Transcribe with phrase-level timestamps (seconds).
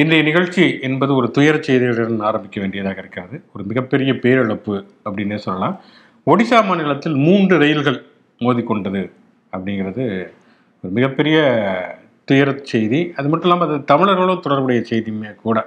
[0.00, 4.74] இன்றைய நிகழ்ச்சி என்பது ஒரு துயரச் செய்தியுடன் ஆரம்பிக்க வேண்டியதாக இருக்கிறது ஒரு மிகப்பெரிய பேரிழப்பு
[5.06, 5.74] அப்படின்னே சொல்லலாம்.
[6.30, 7.98] ஒடிசா மாநிலத்தில் மூன்று ரயில்கள்
[8.40, 9.02] மோதிக்கொண்டது
[9.52, 10.04] அப்படிங்கிறது
[10.84, 11.38] ஒரு மிகப்பெரிய
[12.30, 13.00] துயரச் செய்தி.
[13.16, 15.58] அது மட்டும் இல்லாமல் அது தமிழர்களும் தொடர்புடைய செய்தியுமே கூட.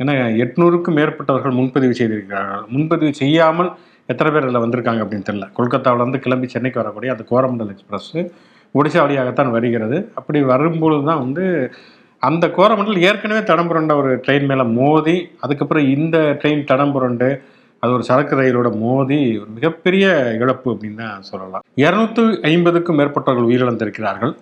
[0.00, 0.14] ஏன்னா
[0.44, 2.64] எட்நூறுக்கும் மேற்பட்டவர்கள் முன்பதிவு செய்திருக்கிறார்கள்.
[2.76, 3.70] முன்பதிவு செய்யாமல்
[4.12, 5.48] எத்தனை பேர் இதில் வந்திருக்காங்க அப்படின்னு தெரியல.
[5.60, 8.22] கொல்கத்தாவிலேருந்து கிளம்பி சென்னைக்கு வரக்கூடிய அந்த கோரமண்டல் எக்ஸ்பிரஸ்ஸு
[8.74, 9.98] ஒடிசா வழியாகத்தான் வருகிறது.
[10.20, 11.44] அப்படி வரும்பொழுது தான் வந்து
[12.26, 17.28] அந்த கோரமண்டல் ஏற்கனவே தடம் புரண்ட ஒரு ட்ரெயின் மேலே மோதி அதுக்கப்புறம் இந்த ட்ரெயின் தடம் புரண்டு
[17.82, 20.06] அது ஒரு சரக்கு ரயிலோட மோதி ஒரு மிகப்பெரிய
[20.42, 21.64] இழப்பு அப்படின்னு தான் சொல்லலாம்.
[21.84, 24.32] இரநூத்தி ஐம்பதுக்கும் மேற்பட்டவர்கள் உயிரிழந்திருக்கிறார்கள்.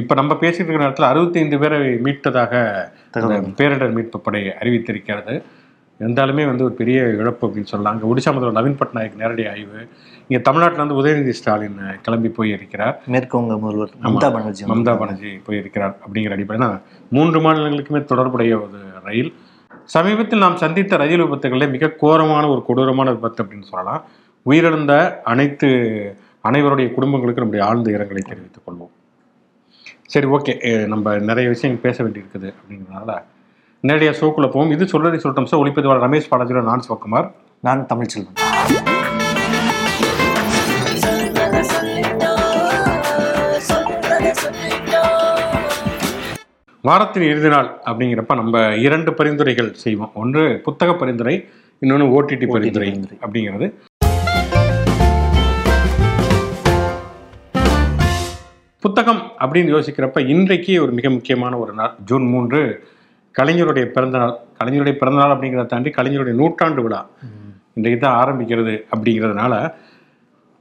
[0.00, 2.52] இப்போ நம்ம பேசிட்டு இருக்கிற நேரத்தில் அறுபத்தைந்து பேரை மீட்டதாக.
[3.60, 5.34] பேரிடர் மீட்பு படை அறிவித்திருக்கிறது.
[6.00, 7.94] இருந்தாலுமே வந்து ஒரு பெரிய இழப்பு அப்படின்னு சொல்லலாம்.
[7.94, 9.80] அங்கே ஒடிசா முதல்வர் நவீன் பட்நாயக் நேரடி ஆய்வு.
[10.28, 12.96] இங்கே தமிழ்நாட்டில் வந்து உதயநிதி ஸ்டாலின் கிளம்பி போயிருக்கிறார்.
[13.12, 16.80] மேற்கு வங்க முதல்வர் மம்தா பானர்ஜி மம்தா பானர்ஜி போயிருக்கிறார் அப்படிங்கிற அடிப்படையில்
[17.16, 19.30] மூன்று மாநிலங்களுக்குமே தொடர்புடைய ஒரு ரயில்.
[19.94, 24.02] சமீபத்தில் நாம் சந்தித்த ரயில் விபத்துகளில் மிக கோரமான ஒரு கொடூரமான விபத்து அப்படின்னு சொல்லலாம்.
[24.50, 24.94] உயிரிழந்த
[25.32, 25.68] அனைத்து
[26.48, 28.92] அனைவருடைய குடும்பங்களுக்கும் நம்முடைய ஆழ்ந்த இரங்கலை தெரிவித்துக் கொள்வோம்.
[30.14, 30.54] சரி ஓகே.
[30.92, 33.18] நம்ம நிறைய விஷயங்கள் பேச வேண்டியிருக்குது அப்படிங்கிறதுனால
[33.88, 34.74] நேரடியாக ஷோக்குள்ள போவோம்.
[34.76, 35.62] இது சொல்றதை சொல்லிட்டோம் சார்.
[35.62, 37.30] ஒளிப்பதிவாளர் ரமேஷ் பாலாஜியோட நான் சிவகுமார்.
[37.68, 38.38] நான் தமிழ்ச்செல்வன்.
[46.86, 48.56] வாரத்தின் இறுதி நாள் அப்படிங்கிறப்ப நம்ம
[48.86, 50.10] இரண்டு பரிந்துரைகள் செய்வோம்.
[50.14, 51.34] ஒன்று புத்தக பரிந்துரை
[51.78, 52.90] இன்னொன்று ஓடிடி பரிந்துரை.
[53.24, 53.66] அப்படிங்கிறது.
[58.80, 62.60] புத்தகம் அப்படின்னு யோசிக்கிறப்ப இன்றைக்கு ஒரு மிக முக்கியமான ஒரு நாள் ஜூன் மூன்று
[63.38, 67.06] கலைஞருடைய பிறந்தநாள் கலைஞருடைய பிறந்தநாள் அப்படிங்கிறத தாண்டி கலைஞருடைய நூற்றாண்டு விழா.
[67.74, 69.54] இன்றைக்கு தான் ஆரம்பிக்கிறது அப்படிங்கிறதுனால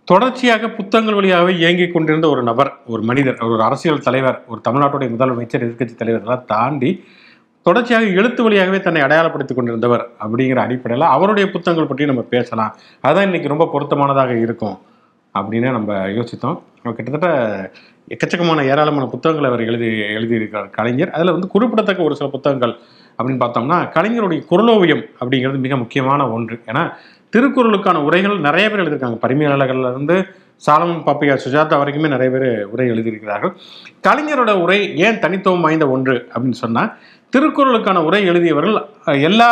[0.10, 5.64] தொடர்ச்சியாக புத்தகங்கள் வழியாகவே இயங்கிக் கொண்டிருந்த ஒரு நபர் ஒரு மனிதர் ஒரு அரசியல் தலைவர் ஒரு தமிழ்நாட்டுடைய முதலமைச்சர்
[5.66, 7.04] எதிர்க்கட்சி தலைவர் எல்லாம் தாண்டி
[7.62, 12.76] தொடர்ச்சியாக எழுத்து வழியாகவே தன்னை அடையாளப்படுத்திக் கொண்டிருந்தவர் அப்படிங்கிற அடிப்படையில் அவருடைய புத்தகங்கள் பற்றி நம்ம பேசலாம்.
[13.02, 14.78] அதுதான் இன்னைக்கு ரொம்ப பொருத்தமானதாக இருக்கும்
[15.40, 16.60] அப்படின்னு நம்ம யோசித்தோம்.
[16.98, 17.30] கிட்டத்தட்ட
[18.14, 19.88] எக்கச்சக்கமான ஏராளமான புத்தகங்களை அவர் எழுதி
[20.18, 21.12] எழுதியிருக்கிறார் கலைஞர்.
[21.12, 22.76] அதில் வந்து குறிப்பிடத்தக்க ஒரு சில புத்தகங்கள்
[23.18, 26.56] அப்படின்னு பார்த்தோம்னா கலைஞருடைய குரலோவியம் அப்படிங்கிறது மிக முக்கியமான ஒன்று.
[26.66, 26.84] ஏன்னா
[27.36, 29.18] திருக்குறளுக்கான உரைகள் நிறைய பேர் எழுதியிருக்காங்க.
[29.28, 30.18] பரிமையாளர்கள்லேருந்து
[30.66, 33.54] சாலமன் பாப்பையா சுஜாதா வரைக்குமே நிறைய பேர் உரை எழுதியிருக்கிறார்கள்.
[34.08, 36.94] கலைஞரோட உரை ஏன் தனித்துவம் வாய்ந்த ஒன்று அப்படின்னு சொன்னால்
[37.36, 38.76] திருக்குறளுக்கான உரை எழுதியவர்கள்
[39.22, 39.50] எல்லா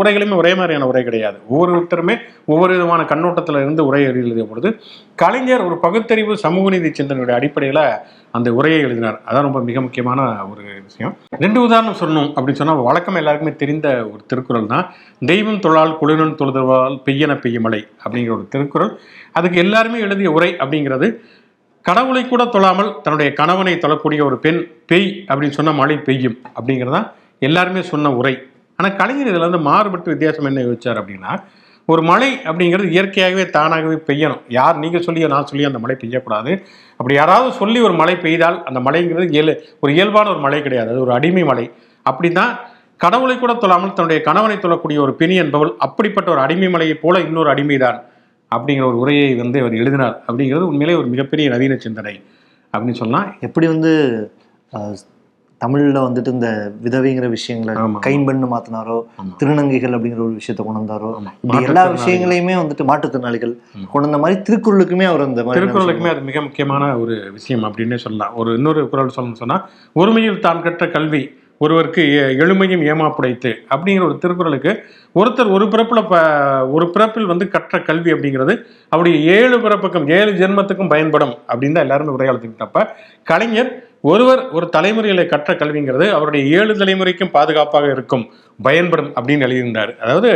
[0.00, 1.38] உரைகளுமே ஒரே மாதிரியான உரை கிடையாது.
[1.50, 2.16] ஒவ்வொருத்தருமே
[2.46, 4.80] ஒவ்வொரு விதமான கண்ணோட்டத்தில் இருந்து உரை எழுதிய பொழுது
[5.14, 7.84] கலைஞர் ஒரு பகுத்தறிவு சமூக நீதி சிந்தனையுடைய அடிப்படையில்
[8.32, 9.16] அந்த உரையை எழுதினார்.
[9.26, 11.12] அதான் ரொம்ப மிக முக்கியமான ஒரு விஷயம்.
[11.38, 14.86] ரெண்டு உதாரணம் சொல்லணும் அப்படின்னு சொன்னால் வழக்கம் எல்லாருக்குமே தெரிந்த ஒரு திருக்குறள் தான்
[15.30, 18.92] தெய்வம் தொழால் குளிரன் தொழுதவால் பெய்யன பெய்ய மழை அப்படிங்கிற ஒரு திருக்குறள்.
[19.32, 21.08] அதுக்கு எல்லாருமே எழுதிய உரை அப்படிங்கிறது
[21.82, 24.60] கடவுளை கூட தொழாமல் தன்னுடைய கணவனை தொழக்கூடிய ஒரு பெண்
[24.92, 27.08] பெய் அப்படின்னு சொன்னால் மழை பெய்யும் அப்படிங்கிறதான்
[27.48, 28.34] எல்லாருமே சொன்ன உரை.
[28.78, 31.32] ஆனால் கலைஞர் இதில் வந்து மாறுபட்டு வித்தியாசம் என்ன யோசிச்சார் அப்படின்னா
[31.88, 34.42] ஒரு மழை அப்படிங்கிறது இயற்கையாகவே தானாகவே பெய்யணும்.
[34.58, 36.52] யார் நீங்கள் சொல்லியோ நான் சொல்லியோ அந்த மழை பெய்யக்கூடாது.
[37.00, 40.90] அப்படி யாராவது சொல்லி ஒரு மழை பெய்தால் அந்த மழைங்கிறது இயல் ஒரு இயல்பான ஒரு மழை கிடையாது.
[40.92, 41.66] அது ஒரு அடிமை மழை.
[42.06, 42.52] அப்படி தான்
[43.04, 47.48] கடவுளை கூட தொழாமல் தன்னுடைய கணவனை தொழக்கூடிய ஒரு பிணி என்பவள் அப்படிப்பட்ட ஒரு அடிமை மலையைப் போல இன்னொரு
[47.54, 47.98] அடிமைதான்
[48.52, 50.16] அப்படிங்கிற ஒரு உரையை வந்து அவர் எழுதினார்.
[50.28, 52.14] அப்படிங்கிறது உண்மையிலே ஒரு மிகப்பெரிய நவீன சிந்தனை
[52.74, 53.92] அப்படின்னு சொன்னால் எப்படி வந்து
[55.62, 56.48] தமிழ்ல வந்துட்டு இந்த
[56.82, 57.74] விதவைங்கிற விஷயங்களை.
[58.04, 58.96] கைம்பெண்ணு மாத்தினாரோ.
[59.40, 61.32] திருநங்கைகள் அப்படிங்கிற ஒரு விஷயத்த கொண்டு வந்தாரோ ஆமா.
[61.38, 61.82] இப்படி எல்லா.
[61.94, 63.52] விஷயங்களையுமே வந்துட்டு மாற்றுத்திறனாளிகள்.
[63.92, 68.52] கொண்டு வந்த மாதிரி திருக்குறளுக்குமே அவர் அந்த திருக்குறளுக்குமே அது மிக முக்கியமான ஒரு விஷயம் அப்படின்னே சொல்லலாம் ஒரு
[68.54, 69.64] இன்னொரு குறள் சொல்லணும்னு சொன்னால்
[69.96, 71.22] ஒருமையில் தான் கற்ற கல்வி
[71.60, 74.70] ஒருவருக்கு எ- எழுமையும் ஏமாப்புடைத்து அப்படிங்கிற ஒரு திருக்குறளுக்கு
[75.14, 76.16] ஒருத்தர் ஒரு பிறப்பில் ப
[76.72, 78.54] ஒரு பிறப்பில் வந்து கற்ற கல்வி அப்படிங்கிறது
[78.92, 82.82] அவருடைய ஏழு பிறப்புக்கும் ஏழு ஜென்மத்துக்கும் பயன்படும் அப்படின்னு தான் எல்லாருமே உரையாளத்துக்கிட்டப்ப
[83.26, 83.70] கலைஞர்
[84.04, 88.24] ஒருவர் ஒரு தலைமுறையில கற்ற கல்விங்கிறது அவருடைய ஏழு தலைமுறைக்கும் பாதுகாப்பாக இருக்கும்
[88.62, 89.92] பயன்படும் அப்படின்னு எழுதியிருந்தார்.
[89.98, 90.30] அதாவது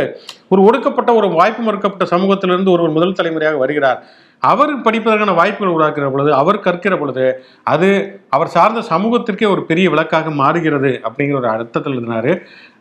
[0.49, 3.99] ஒரு ஒடுக்கப்பட்ட ஒரு வாய்ப்பு மறுக்கப்பட்ட சமூகத்திலிருந்து ஒருவர் முதல் தலைமுறையாக வருகிறார்.
[4.43, 7.25] அவர் படிப்பதற்கான வாய்ப்புகள் உருவாக்குற பொழுது அவர் கற்கிற பொழுது
[7.63, 7.87] அது
[8.29, 12.33] அவர் சார்ந்த சமூகத்திற்கே ஒரு பெரிய விளக்காக மாறுகிறது அப்படிங்கிற ஒரு அர்த்தத்தில் எழுதினாரு.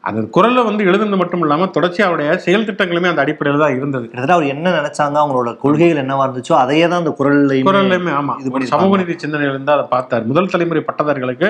[0.05, 4.05] அந்த குரல்ல வந்து எழுதுனது மட்டும் இல்லாமல் தொடர்ச்சியாக அவருடைய செயல் திட்டங்களுமே அந்த அடிப்படையில் தான் இருந்தது.
[4.05, 8.35] கிட்டத்தட்ட அவர் என்ன நினைச்சாங்க அவங்களோட கொள்கைகள் என்னவா இருந்துச்சோ அதையே தான் அந்த குரல்ல குரல்லையுமே ஆமா.
[8.43, 8.71] இது.
[8.75, 10.29] சமூக நீதி சிந்தனையிலிருந்து அதை பார்த்தார்.
[10.33, 11.49] முதல் தலைமுறை பட்டதாரிகளுக்கு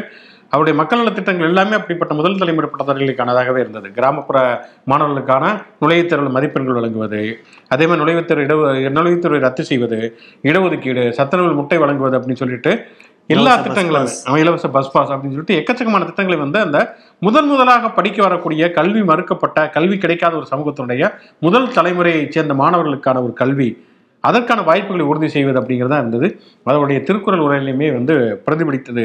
[0.48, 3.90] அவருடைய மக்கள் நலத் திட்டங்கள் எல்லாமே அப்படிப்பட்ட முதல் தலைமுறை பட்டதாரிகளுக்கானதாகவே இருந்தது.
[3.90, 5.44] கிராமப்புற மாணவர்களுக்கான
[5.80, 7.38] நுழைவுத் தேர்வு மதிப்பெண்கள் வழங்குவது
[7.68, 12.84] அதே மாதிரி நுழைவுத் தேர்வு இட நுழைவுத் தேர்வை ரத்து செய்வது இடஒதுக்கீடு சத்துணவில் முட்டை வழங்குவது அப்படின்னு சொல்லிட்டு
[13.26, 14.08] எல்லா திட்டங்களும்.
[14.24, 19.00] அவன் இலவச பஸ் பாஸ் அப்படின்னு சொல்லிட்டு எக்கச்சக்கமான திட்டங்களை வந்து அந்த முதன் முதலாக படிக்க வரக்கூடிய கல்வி
[19.00, 23.84] மறுக்கப்பட்ட கல்வி கிடைக்காத ஒரு சமூகத்தினுடைய முதல் தலைமுறையைச் சேர்ந்த மாணவர்களுக்கான ஒரு கல்வி.
[24.20, 26.40] அதற்கான வாய்ப்புகளை உறுதி செய்வது அப்படிங்கிறதா இருந்தது.
[26.64, 29.04] அதனுடைய திருக்குறள் உரையிலையுமே வந்து பிரதிபலித்தது.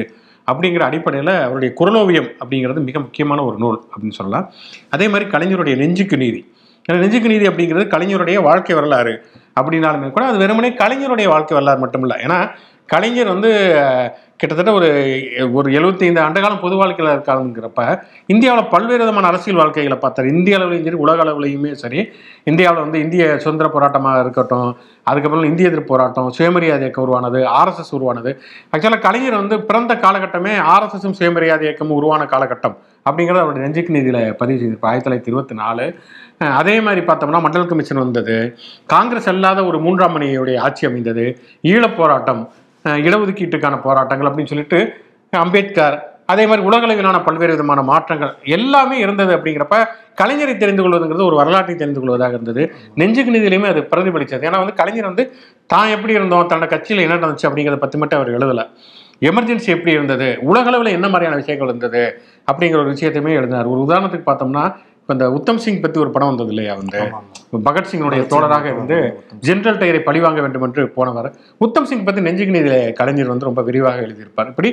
[0.52, 4.52] அப்படிங்கிற அடிப்படையில் அவருடைய குரலோவியம் அப்படிங்கிறது மிக முக்கியமான ஒரு நூல் அப்படின்னு சொல்லலாம்.
[4.90, 6.54] அதே மாதிரி கலைஞருடைய நெஞ்சுக்கு நீதி.
[6.86, 9.22] ஏன்னா நெஞ்சுக்கு நீதி அப்படிங்கிறது கலைஞருடைய வாழ்க்கை வரலாறு.
[9.62, 12.50] அப்படின்னாலுமே கூட அது வெறுமனே கலைஞருடைய வாழ்க்கை வரலாறு மட்டும் இல்லை ஏன்னா
[12.86, 13.52] கலைஞர் வந்து
[14.42, 14.90] கிட்டத்தட்ட ஒரு
[15.58, 17.82] ஒரு 75 ஆண்டு காலம் பொது வாழ்க்கையில் இருக்காங்கிறப்ப
[18.26, 20.28] இந்தியாவில் பல்வேறு விதமான அரசியல் வாழ்க்கைகளை பார்த்தார்.
[20.36, 22.10] இந்திய அளவுலையும் சரி உலக அளவுலையுமே சரி.
[22.44, 24.70] இந்தியாவில் வந்து இந்திய சுதந்திர போராட்டமாக இருக்கட்டும்
[25.04, 28.32] அதுக்கப்புறம் இந்திய எதிர்ப்பு போராட்டம் சுயமரியாதை இயக்கம் உருவானது ஆர்எஸ்எஸ் உருவானது.
[28.74, 32.78] ஆக்சுவலாக கலைஞர் வந்து பிறந்த காலகட்டமே ஆர்எஸ்எஸும் சுயமரியாதை இயக்கமும் உருவான காலகட்டம்
[33.10, 34.92] அப்படிங்கிறத அவருடைய நெஞ்சுக்கு நீதியில் பதிவு செய்திருப்பார்.
[34.92, 35.86] ஆயிரத்தி தொள்ளாயிரத்தி இருபத்தி நாலு.
[36.38, 38.36] அதே மாதிரி பார்த்தோம்னா மண்டல் கமிஷன் வந்தது.
[38.86, 41.26] காங்கிரஸ் அல்லாத ஒரு மூன்றாம் மணியுடைய ஆட்சி அமைந்தது.
[41.64, 42.42] ஈழப் போராட்டம்.
[42.86, 44.80] இடஒதுக்கீட்டுக்கான போராட்டங்கள் அப்படின்னு சொல்லிட்டு
[45.34, 45.98] அம்பேத்கர்
[46.32, 49.78] அதே மாதிரி உலகளவிலான பல்வேறு விதமான மாற்றங்கள் எல்லாமே இருந்தது அப்படிங்கிறப்ப
[50.20, 52.64] கலைஞரை தெரிந்து கொள்வதுங்கிறது ஒரு வரலாற்றை தெரிந்து கொள்வதாக இருந்தது.
[53.00, 55.24] நெஞ்சுக்கு நிதியிலையுமே அது பிரதிபலிச்சது ஏன்னா வந்து கலைஞர் வந்து
[55.74, 58.66] தான் எப்படி இருந்தோம் தன்னோட கட்சியில் என்ன நடந்துச்சு அப்படிங்கிறத பற்றி மட்டும் அவர் எழுதலை.
[59.30, 62.04] எமர்ஜென்சி எப்படி இருந்தது உலகளவில் என்ன மாதிரியான விஷயங்கள் இருந்தது
[62.52, 63.68] அப்படிங்கிற ஒரு விஷயத்தையுமே எழுதினார்.
[63.74, 64.64] ஒரு உதாரணத்துக்கு பார்த்தோம்னா
[65.12, 67.00] இப்போ இந்த உத்தம் சிங் பற்றி ஒரு படம் வந்தது இல்லையா வந்து.
[67.66, 68.98] பகத்சிங்கினுடைய தோழராக இருந்து
[69.48, 71.28] ஜெனரல் டயரை பழிவாங்க வேண்டும் என்று போனவர்.
[71.66, 74.50] உத்தம் சிங் பற்றி நெஞ்சுக்கு நீதியில கலைஞர் வந்து ரொம்ப விரிவாக எழுதியிருப்பார்.
[74.52, 74.70] இப்படி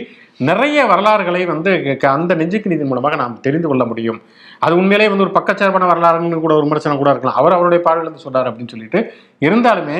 [0.50, 1.72] நிறைய வரலாறுகளை வந்து
[2.12, 4.20] அந்த நெஞ்சுக்கு நீதி மூலமாக நாம் தெரிந்து கொள்ள முடியும்.
[4.66, 7.40] அது உண்மையிலேயே வந்து ஒரு பக்கச்சார்பான வரலாறுன்னு கூட ஒரு விமர்சனம் கூட இருக்கலாம்.
[7.42, 9.00] அவர் அவருடைய பார்வையிலிருந்து சொல்றாரு அப்படின்னு சொல்லிட்டு.
[9.48, 9.98] இருந்தாலுமே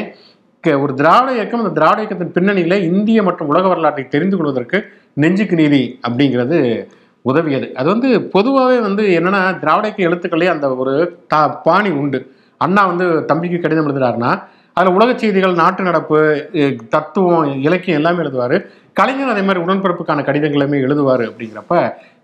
[0.85, 4.79] ஒரு திராவிட இயக்கம் அந்த திராவிட இயக்கத்தின் பின்னணியில இந்திய மற்றும் உலக வரலாற்றை தெரிந்து கொள்வதற்கு
[5.25, 6.59] நெஞ்சுக்கு நீதி அப்படிங்கிறது
[7.25, 7.67] உதவியது.
[7.81, 10.95] அது வந்து பொதுவாகவே வந்து என்னன்னா திராவிடக்கு எழுத்துக்களே அந்த ஒரு
[11.33, 12.21] தா பாணி உண்டு.
[12.61, 14.31] அண்ணா வந்து தம்பிக்கு கடிதம் எழுதுறாருன்னா
[14.79, 16.19] அதில் உலக செய்திகள் நாட்டு நடப்பு
[16.95, 18.57] தத்துவம் இலக்கியம் எல்லாமே எழுதுவார்.
[18.99, 21.75] கலைஞர் அதே மாதிரி உடன்பிறப்புக்கான கடிதங்களுமே எழுதுவார் அப்படிங்கிறப்ப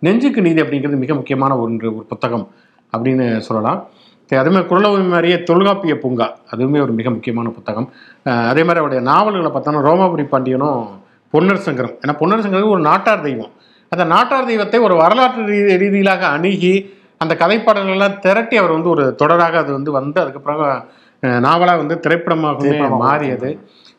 [0.06, 2.46] நெஞ்சுக்கு நீதி அப்படிங்கிறது மிக முக்கியமான ஒன்று ஒரு புத்தகம்
[2.92, 3.80] அப்படின்னு சொல்லலாம்.
[4.30, 7.86] அதுமாதிரி அதே மாதிரியே தொல்காப்பிய பூங்கா அதுவுமே ஒரு மிக முக்கியமான புத்தகம்.
[8.50, 10.80] அதே மாதிரி அவருடைய நாவல்களை பார்த்தோன்னா ரோமாபுரி பாண்டியனும்
[11.34, 11.94] பொன்னர் சங்கரம்.
[12.02, 13.52] ஏன்னா பொன்னர் சங்கரம் ஒரு நாட்டார் தெய்வம்.
[13.94, 16.74] அந்த நாட்டார் தெய்வத்தை ஒரு வரலாற்று ரீ- ரீதியிலாக அணுகி
[17.20, 20.62] அந்த கதைப்பாடல்கள்லாம் திரட்டி அவர் வந்து ஒரு தொடராக அது வந்து வந்து அதுக்கப்புறம்
[21.22, 23.50] அஹ், நாவலா வந்து திரைப்படமாக மாறியது.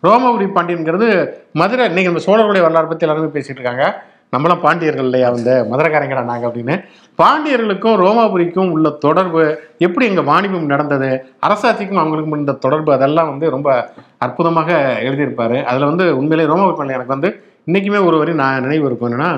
[0.03, 1.07] ரோமபுரி பாண்டியன்கிறது
[1.53, 3.85] மதுரை இன்னைக்கு நம்ம சோழருடைய வரலாறு பற்றி எல்லாருமே பேசிட்டு இருக்காங்க.
[4.33, 6.75] நம்மளாம் பாண்டியர்கள் இல்லையா வந்து மதுரைக்காரங்கடா நாங்கள் அப்படின்னு.
[7.19, 9.43] பாண்டியர்களுக்கும் ரோமாபுரிக்கும் உள்ள தொடர்பு
[9.77, 11.09] எப்படி எங்கள் வாணிபம் நடந்தது?
[11.41, 13.69] அரசாட்சிக்கும் அவங்களுக்கும் இருந்த தொடர்பு அதெல்லாம் வந்து ரொம்ப
[14.17, 14.69] அற்புதமாக
[15.01, 15.63] எழுதியிருப்பாரு.
[15.63, 17.31] அதில் வந்து உண்மையிலே ரோமாபுரி பாண்டியன் எனக்கு வந்து
[17.67, 19.09] இன்னைக்குமே ஒரு வரி நான் நினைவு இருக்கும்.
[19.09, 19.29] என்னன்னா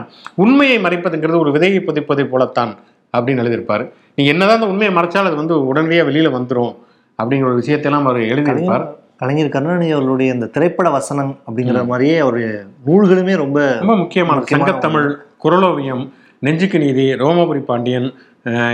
[0.43, 2.73] உண்மையை மறைப்பதுங்கிறது ஒரு விதையை புதைப்பதை போலத்தான்
[3.17, 3.85] அப்படின்னு எழுதியிருப்பாரு.
[4.15, 6.73] நீ என்னதான் அந்த உண்மையை மறைச்சாலும் அது வந்து உடனடியாக வெளியில வந்துடும்
[7.19, 8.85] அப்படிங்கிற ஒரு விஷயத்தையெல்லாம் அவர் எழுதியிருப்பார்.
[9.21, 12.49] கலைஞர் கருணாநிதி அவர்களுடைய இந்த திரைப்பட வசனம் அப்படிங்கிற மாதிரியே அவருடைய
[12.87, 15.07] நூல்களுமே ரொம்ப ரொம்ப முக்கியமான சங்கத்தமிழ்
[15.43, 16.03] குரலோவியம்
[16.45, 18.09] நெஞ்சுக்கு நீதி ரோமபுரி பாண்டியன்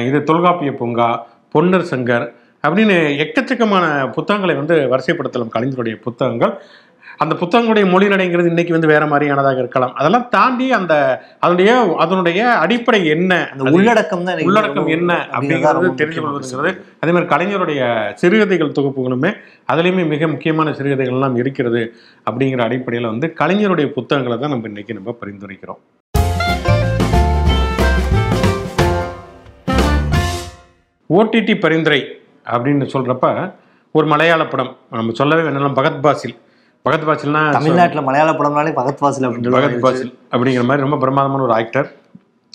[0.08, 1.08] இது தொல்காப்பிய பூங்கா
[1.54, 2.26] பொன்னர் சங்கர்
[2.64, 3.86] அப்படின்னு எக்கச்சக்கமான
[4.16, 6.54] புத்தகங்களை வந்து வரிசைப்படுத்தலாம் கலைஞருடைய புத்தகங்கள்.
[7.18, 9.94] அந்த புத்தகங்களுடைய மொழி நடைங்கிறது இன்னைக்கு வந்து வேற மாதிரியானதாக இருக்கலாம்.
[9.94, 10.94] அதெல்லாம் தாண்டி அந்த
[11.40, 16.84] அதனுடைய அதனுடைய அடிப்படை என்ன அந்த உள்ளடக்கம் தான் உள்ளடக்கம் என்ன அப்படிங்கிறதா முக்கியமான கொள்வதுங்கிறது.
[17.00, 17.82] அதே மாதிரி கலைஞருடைய
[18.14, 19.34] சிறுகதைகள் தொகுப்புகளுமே
[19.74, 21.94] அதுலேயுமே மிக முக்கியமான சிறுகதைகள் எல்லாம் இருக்கிறது
[22.30, 25.82] அப்படிங்கிற அடிப்படையில் வந்து கலைஞருடைய புத்தகங்களை தான் நம்ம இன்னைக்கு நம்ம பரிந்துரைக்கிறோம்.
[31.10, 32.22] ஓடிடி பரிந்துரை
[32.52, 33.54] அப்படின்னு சொல்றப்ப
[33.92, 34.78] ஒரு மலையாள படம்.
[34.90, 36.36] நம்ம சொல்லவே வேணாம் பகத் பாசில்.
[36.90, 41.54] பகத் பாசில்னா தமிழ்நாட்டுல மலையாள படம்னாலே பகத் வாசில் அப்படின்னு பகத் பாசில் அப்படிங்கிற மாதிரி ரொம்ப பிரமாதமான ஒரு
[41.54, 41.96] ஆக்டர்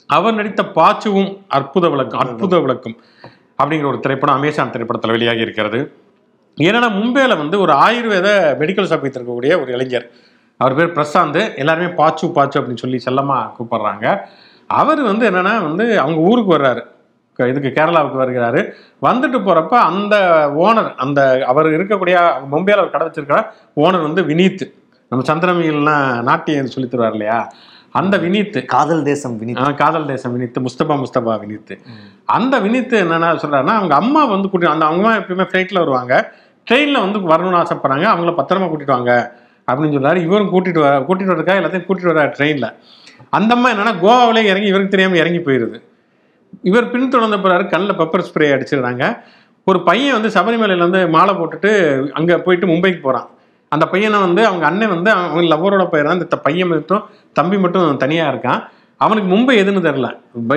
[0.07, 2.97] அவர் நடித்த பாச்சுவும் அற்புத விளக்கம் அற்புத விளக்கம்.
[3.63, 5.93] அப்படிங்கிற ஒரு திரைப்படம் அமேசான் திரைப்படத்தில் வெளியாகி இருக்கிறது.
[6.61, 10.11] ஏன்னா மும்பையில வந்து ஒரு ஆயுர்வேத மெடிக்கல் ஷாப் வைத்திருக்கக்கூடிய ஒரு இளைஞர்.
[10.57, 11.57] அவர் பேர் பிரசாந்த்.
[11.57, 14.19] எல்லாருமே பாச்சு பாச்சு அப்படின்னு சொல்லி செல்லமா கூப்பிடுறாங்க.
[14.67, 16.85] அவர் வந்து என்னன்னா வந்து அவங்க ஊருக்கு வர்றாரு.
[17.47, 18.61] இதுக்கு கேரளாவுக்கு வருகிறாரு.
[19.03, 20.15] வந்துட்டு போறப்ப அந்த
[20.59, 22.17] ஓனர் அந்த அவர் இருக்கக்கூடிய
[22.53, 23.39] மும்பையில் அவர் கடை வச்சிருக்கிற
[23.77, 24.65] ஓனர் வந்து வினீத்.
[25.09, 27.53] நம்ம சந்திரமிகள்லாம் நாட்டியம் சொல்லி தருவார் இல்லையா?
[27.93, 28.65] அந்த வினீத்.
[28.65, 29.75] காதல் தேசம் வினித்.
[29.75, 31.77] காதல் தேசம் வினித்து முஸ்தபா முஸ்தபா வினித்து
[32.25, 36.33] அந்த வினித்து என்னன்னா சொல்றாருன்னா அவங்க அம்மா வந்து கூட்டி அந்த அவங்க எப்பயுமே ஃப்ளைட்டில் வருவாங்க.
[36.71, 38.07] ட்ரெயினில் வந்து வரணும்னு ஆசைப்படுறாங்க.
[38.15, 39.13] அவங்கள பத்திரமா கூட்டிட்டு வாங்க
[39.67, 40.17] அப்படின்னு சொல்றாரு.
[40.17, 42.75] இவரும் கூட்டிட்டு வர கூட்டிட்டு வரதுக்கா எல்லாத்தையும் கூட்டிட்டு வர ட்ரெயினில்
[43.31, 45.79] அந்த அம்மா என்னன்னா கோவாவிலே இறங்கி இவருக்கு தெரியாம இறங்கி போயிடுது
[46.69, 49.05] இவர் பின்தொடர்ந்த போறாரு கண்ணில் பெப்பர் ஸ்ப்ரே அடிச்சிடுறாங்க
[49.67, 51.71] ஒரு பையன் வந்து சபரிமலையில வந்து மாலை போட்டுட்டு
[52.19, 53.29] அங்கே போயிட்டு மும்பைக்கு போகிறான்
[53.73, 56.19] அந்த பையனை வந்து அவங்க அண்ணன் வந்து அவன் லவ்வரோட போயிடறான்.
[56.21, 57.03] இந்த பையன் மட்டும்
[57.39, 58.61] தம்பி மட்டும் தனியாக இருக்கான்.
[59.01, 60.09] அவனுக்கு மும்பை எதுன்னு தெரில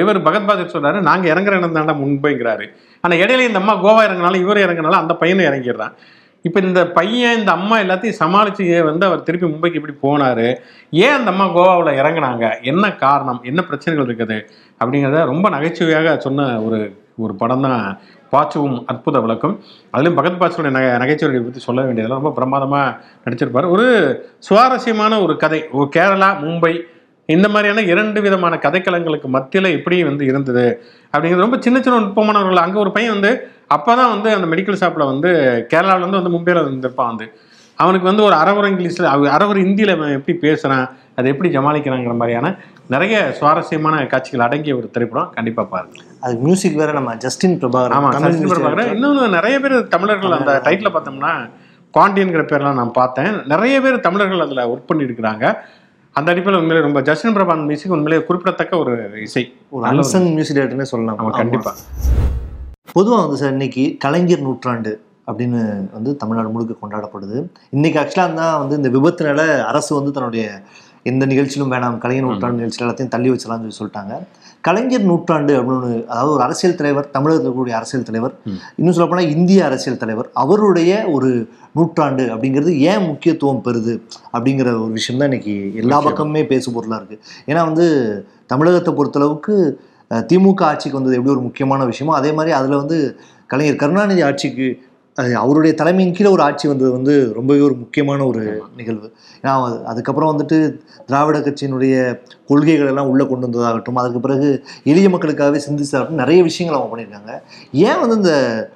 [0.03, 2.65] இவர் பகத் பாதர் சொல்றாரு நாங்கள் இறங்குற இடம் தாண்டா மும்பைங்கிறாரு.
[3.03, 5.93] ஆனால் இடையில இந்த அம்மா கோவா இறங்கினாலும் இவர் இறங்கினாலும் அந்த பையனும் இறங்கிடுறான்.
[6.47, 10.47] இப்போ இந்த பையன் இந்த அம்மா எல்லாத்தையும் சமாளித்து வந்து அவர் திருப்பி மும்பைக்கு இப்படி போனார்?
[11.03, 12.45] ஏன் அந்த அம்மா கோவாவில் இறங்குனாங்க?
[12.71, 13.41] என்ன காரணம்?
[13.43, 14.37] என்ன பிரச்சனைகள் இருக்குது?
[14.81, 16.79] அப்படிங்கிறத ரொம்ப நகைச்சுவையாக சொன்ன ஒரு
[17.17, 17.81] ஒரு படம் தான்
[18.29, 19.59] பாச்சுவும் அற்புத விளக்கம்.
[19.93, 23.67] அதுலேயும் பகத் பாச்சுடைய நகை நகைச்சுவையை பற்றி சொல்ல வேண்டியதெல்லாம் ரொம்ப பிரமாதமாக நடிச்சிருப்பார்.
[23.69, 23.85] ஒரு
[24.39, 25.59] சுவாரஸ்யமான ஒரு கதை.
[25.71, 26.73] ஒரு கேரளா மும்பை
[27.29, 30.65] இந்த மாதிரியான இரண்டு விதமான கதைக்களங்களுக்கு மத்தியில் எப்படி வந்து இருந்தது
[31.13, 32.63] அப்படிங்கிறது ரொம்ப சின்ன சின்ன நுட்பமானவர்கள்.
[32.65, 33.31] அங்கே ஒரு பையன் வந்து
[33.67, 35.29] அப்போ தான் வந்து அந்த மெடிக்கல் ஷாப்பில் வந்து
[35.73, 37.27] கேரளாவிலேருந்து வந்து மும்பையில் வந்திருப்பான் வந்து.
[37.77, 40.87] அவனுக்கு வந்து ஒரு அரவர இங்கிலீஷில் அரவர ஹிந்தியில் எப்படி பேசுகிறான்
[41.17, 42.49] அதை எப்படி ஜமாளிக்கிறாங்கிற மாதிரியான
[42.93, 45.29] நிறைய சுவாரஸ்யமான காட்சிகள் அடங்கிய ஒரு திரைப்படம்.
[45.37, 45.95] கண்டிப்பாக பாருங்க.
[46.25, 48.95] அது மியூசிக் வேற நம்ம ஜஸ்டின் பிரபாகர் ஆமா தமிழ் சச்சின் music பிரபாகரன் director.
[48.95, 51.33] இன்னொன்று நிறைய பேர் தமிழர்கள் அந்த டைட்டில் பார்த்தோம்னா
[51.97, 53.31] பாண்டியன்கிற பேர்லாம் நான் பார்த்தேன்.
[53.53, 55.45] நிறைய பேர் தமிழர்கள் அதில் ஒர்க் பண்ணியிருக்கிறாங்க.
[56.17, 58.93] அந்த அடிப்படையில் உண்மையிலே ரொம்ப ஜஸ்டின் பிரபான் மியூசிக் உண்மையிலேயே குறிப்பிடத்தக்க ஒரு
[59.27, 59.43] இசை.
[59.69, 61.19] ஒரு அன்சங் மியூசிக் டேரக்டர்னே சொல்லலாம்.
[61.19, 61.73] ஆமா கண்டிப்பா.
[62.91, 64.91] பொதுவாக வந்து சார் இன்னைக்கு கலைஞர் நூற்றாண்டு
[65.27, 65.59] அப்படின்னு
[65.95, 67.37] வந்து தமிழ்நாடு முழுக்க கொண்டாடப்படுது.
[67.69, 69.41] இன்னைக்கு ஆக்சுவலாக தான் வந்து இந்த விபத்துனால
[69.71, 70.45] அரசு வந்து தன்னுடைய
[71.05, 74.15] எந்த நிகழ்ச்சியிலும் வேணாம் கலைஞர் நூற்றாண்டு நிகழ்ச்சியில் எல்லாத்தையும் தள்ளி வச்சலாம்னு சொல்லி சொல்லிட்டாங்க
[74.61, 78.33] கலைஞர் நூற்றாண்டு அப்படின்னு அதாவது ஒரு அரசியல் தலைவர் தமிழகத்தில் இருக்கக்கூடிய அரசியல் தலைவர்.
[78.79, 81.29] இன்னும் சொல்லப்போனால் இந்திய அரசியல் தலைவர் அவருடைய ஒரு
[81.71, 83.93] நூற்றாண்டு அப்படிங்கிறது ஏன் முக்கியத்துவம் பெறுது
[84.33, 85.97] அப்படிங்கிற ஒரு விஷயம் தான் இன்னைக்கு எல்லா.
[86.07, 87.87] பக்கமுமே பேசு பொருளாக இருக்குது ஏன்னா வந்து
[88.45, 89.55] தமிழகத்தை பொறுத்தளவுக்கு
[90.29, 92.97] திமுக ஆட்சிக்கு வந்தது எப்படி ஒரு முக்கியமான விஷயமோ அதே மாதிரி அதில் வந்து
[93.49, 94.67] கலைஞர் கருணாநிதி ஆட்சிக்கு
[95.15, 99.13] அவருடைய தலைமையின் கீழே ஒரு ஆட்சி வந்தது வந்து ரொம்பவே ஒரு முக்கியமான ஒரு நிகழ்வு.
[99.41, 105.59] ஏன்னா அது- அதுக்கப்புறம் வந்துட்டு திராவிட கட்சியினுடைய கொள்கைகள் எல்லாம் உள்ளே கொண்டு வந்ததாகட்டும் அதுக்கு பிறகு எளிய மக்களுக்காகவே
[105.69, 107.41] சிந்திச்சதாகட்டும் நிறைய விஷயங்கள் அவங்க பண்ணியிருக்காங்க.
[107.71, 108.69] ஏன் வந்து இந்த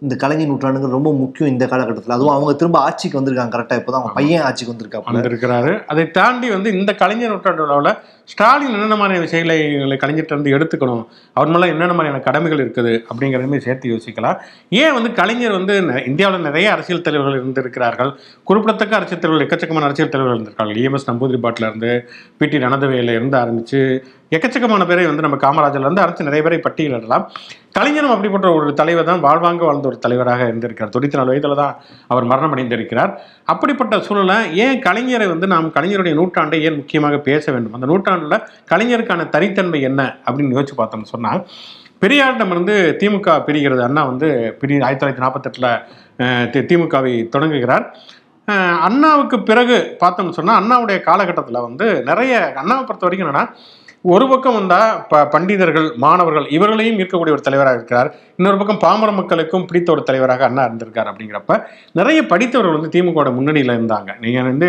[0.00, 2.14] இந்த கலைஞர் நூற்றாண்டுங்க ரொம்ப முக்கியம் இந்த காலகட்டத்தில்.
[2.16, 3.52] அதுவும் அவங்க திரும்ப ஆட்சிக்கு வந்திருக்காங்க.
[3.54, 7.92] கரெக்டாக இப்போ தான் அவங்க பையன் ஆட்சிக்கு வந்திருக்காங்க இருக்கிறாரு அதை தாண்டி வந்து இந்த கலைஞர் நூற்றாண்டோட
[8.32, 11.04] ஸ்டாலின் என்னென்ன மாதிரியான விஷயங்களை கலைஞர்கிட்ட இருந்து எடுத்துக்கணும்?
[11.32, 12.92] அவர் மேலே என்னென்ன மாதிரியான கடமைகள் இருக்குது?
[13.10, 14.36] அப்படிங்கிறதையுமே சேர்த்து யோசிக்கலாம்.
[14.68, 15.74] ஏன் வந்து கலைஞர் வந்து
[16.06, 18.10] இந்தியாவில் நிறைய அரசியல் தலைவர்கள் இருந்திருக்கிறார்கள்?
[18.44, 20.74] குறிப்பிடத்தக்க அரசியல் தலைவர்கள் எக்கச்சக்கமான அரசியல் தலைவர்கள் இருந்திருக்காங்க.
[20.82, 23.82] இஎம்எஸ் நம்பூதிரி பாட்டில் இருந்து பிடி ரணதவேல இருந்து ஆரம்பிச்சு
[24.36, 27.24] எக்கச்சக்கமான பேரை வந்து நம்ம காமராஜர்லேருந்து அரசு நிறைய பேரை பட்டியலிடலாம்
[27.76, 30.92] கலைஞரும் அப்படிப்பட்ட ஒரு தலைவர் தான் வாழ்வாங்க வாழ்ந்த ஒரு தலைவராக இருந்திருக்கிறார்.
[30.94, 31.74] தொண்ணூற்றி நாலு வயதில் தான்
[32.12, 33.12] அவர் மரணம் அடைந்திருக்கிறார்
[33.52, 37.76] அப்படிப்பட்ட சூழலை ஏன் கலைஞரை வந்து நாம் கலைஞருடைய நூற்றாண்டை ஏன் முக்கியமாக பேச வேண்டும்?
[37.78, 41.42] அந்த நூற்றாண்டில் கலைஞருக்கான தனித்தன்மை என்ன அப்படின்னு யோசிச்சு பார்த்தோம்னு சொன்னால்
[42.02, 44.28] பெரியாரிடமிருந்து திமுக பிரிகிறது அண்ணா வந்து
[44.60, 47.84] பிரி ஆயிரத்தி தொள்ளாயிரத்தி நாற்பத்தெட்டில் திமுகவை தொடங்குகிறார்.
[48.86, 53.44] அண்ணாவுக்கு பிறகு பார்த்தோம்னு சொன்னால் அண்ணாவுடைய காலகட்டத்தில் வந்து நிறைய அண்ணாவை பொறுத்த வரைக்கும் என்னன்னா
[54.04, 58.08] ஒரு பக்கம் வந்தால் ப பண்டிதர்கள் மாணவர்கள் இவர்களையும் ஈர்க்கக்கூடிய ஒரு தலைவராக இருக்கிறார்.
[58.38, 61.54] இன்னொரு பக்கம் பாமர மக்களுக்கும் பிடித்த ஒரு தலைவராக அண்ணா இருந்திருக்கார் அப்படிங்கிறப்ப
[61.98, 64.12] நிறைய படித்தவர்கள் வந்து திமுகவோட முன்னணியில் இருந்தாங்க.
[64.24, 64.68] நீங்கள் வந்து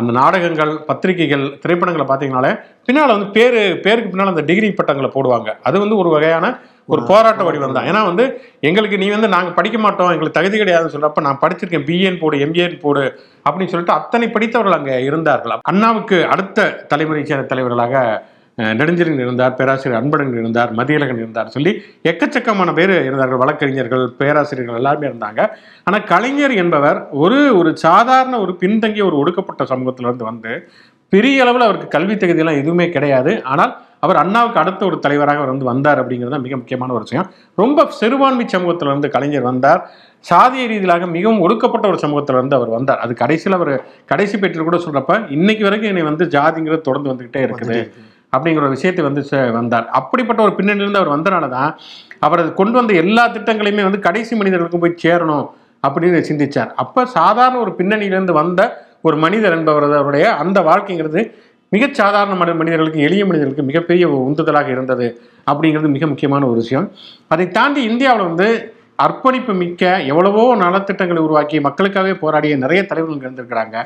[0.00, 2.52] அந்த நாடகங்கள் பத்திரிகைகள் திரைப்படங்களை பார்த்தீங்கனாலே
[2.88, 5.48] பின்னால் வந்து பேர் பேருக்கு பின்னால் அந்த டிகிரி பட்டங்களை போடுவாங்க.
[5.70, 6.54] அது வந்து ஒரு வகையான
[6.92, 7.88] ஒரு போராட்ட வடிவம் தான்.
[7.90, 8.24] ஏன்னா வந்து
[8.68, 12.80] எங்களுக்கு நீ வந்து நாங்கள் படிக்க மாட்டோம் எங்களுக்கு தகுதி கிடையாதுன்னு சொல்றப்ப நான் படிச்சிருக்கேன் பிஏன்னு போடு எம்பிஏன்னு
[12.86, 13.04] போடு
[13.46, 15.60] அப்படின்னு சொல்லிட்டு அத்தனை படித்தவர்கள் அங்கே இருந்தார்கள்.
[15.72, 17.96] அண்ணாவுக்கு அடுத்த தலைமுறை சேர்ந்த தலைவர்களாக
[18.78, 21.72] நெடுஞ்செழியன் இருந்தார் பேராசிரியர் அன்பழகன் இருந்தார் மதியழகன் இருந்தார் சொல்லி
[22.10, 25.42] எக்கச்சக்கமான பேர் இருந்தார்கள் வழக்கறிஞர்கள் பேராசிரியர்கள் எல்லாருமே இருந்தாங்க.
[25.88, 30.52] ஆனால் கலைஞர் என்பவர் ஒரு ஒரு சாதாரண ஒரு பின்தங்கிய ஒரு ஒடுக்கப்பட்ட சமூகத்திலிருந்து வந்து
[31.12, 33.32] பெரிய அளவில் அவருக்கு கல்வி தகுதியெல்லாம் எதுவுமே கிடையாது.
[33.52, 33.72] ஆனால்
[34.04, 37.28] அவர் அண்ணாவுக்கு அடுத்த ஒரு தலைவராக அவர் வந்து வந்தார் அப்படிங்கிறது தான் மிக முக்கியமான ஒரு விஷயம்.
[37.62, 39.80] ரொம்ப சிறுபான்மை சமூகத்திலிருந்து கலைஞர் வந்தார்.
[40.30, 43.00] சாதிய ரீதியிலாக மிகவும் ஒடுக்கப்பட்ட ஒரு சமூகத்திலிருந்து அவர் வந்தார்.
[43.04, 43.72] அது கடைசியில் அவர்
[44.12, 47.80] கடைசி பேட்டில் கூட சொல்கிறப்ப இன்னைக்கு வரைக்கும் என்னை வந்து ஜாதிங்கிறது தொடர்ந்து வந்துக்கிட்டே இருக்குது.
[48.32, 49.22] அப்படிங்கிற ஒரு விஷயத்தை வந்து
[49.58, 49.86] வந்தார்.
[50.00, 51.70] அப்படிப்பட்ட ஒரு பின்னணியிலிருந்து அவர் வந்தனால தான்
[52.26, 55.46] அவர் கொண்டு வந்த எல்லா திட்டங்களையுமே வந்து கடைசி மனிதர்களுக்கும் போய் சேரணும்
[55.86, 56.70] அப்படின்னு சிந்திச்சார்.
[56.82, 58.62] அப்போ சாதாரண ஒரு பின்னணியிலிருந்து வந்த
[59.08, 61.20] ஒரு மனிதர் என்பவருடைய அந்த வாழ்க்கைங்கிறது
[61.74, 65.06] மிக சாதாரண மனிதர்களுக்கு எளிய மனிதர்களுக்கு மிகப்பெரிய உந்துதலாக இருந்தது
[65.50, 66.86] அப்படிங்கிறது மிக முக்கியமான ஒரு விஷயம்.
[67.34, 68.48] அதை தாண்டி இந்தியாவில் வந்து
[69.04, 73.76] அர்ப்பணிப்பு மிக்க எவ்வளவோ நலத்திட்டங்களை உருவாக்கி மக்களுக்காகவே போராடிய நிறைய தலைவர்கள் இருந்திருக்கிறாங்க.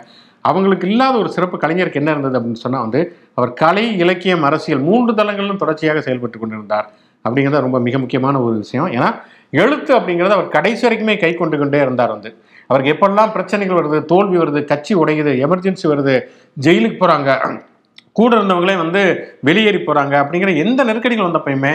[0.42, 3.00] அவங்களுக்கு இல்லாத ஒரு சிறப்பு கலைஞருக்கு என்ன இருந்தது அப்படின்னு சொன்னால் வந்து
[3.34, 6.88] அவர் கலை இலக்கியம் அரசியல் மூன்று தளங்களிலும் தொடர்ச்சியாக செயல்பட்டு கொண்டிருந்தார்.
[7.24, 8.88] அப்படிங்கிறது ரொம்ப மிக முக்கியமான ஒரு விஷயம்.
[8.88, 9.08] ஏன்னா
[9.50, 12.30] எழுத்து அப்படிங்கிறது அவர் கடைசி வரைக்குமே கை கொண்டு கொண்டே இருந்தார் வந்து.
[12.70, 16.14] அவருக்கு எப்பெல்லாம் பிரச்சனைகள் வருது தோல்வி வருது கட்சி உடையுது எமர்ஜென்சி வருது
[16.60, 17.60] ஜெயிலுக்கு போகிறாங்க
[18.12, 19.02] கூட இருந்தவங்களே வந்து
[19.40, 21.74] வெளியேறி போகிறாங்க அப்படிங்கிற எந்த நெருக்கடிகள் வந்தப்பயுமே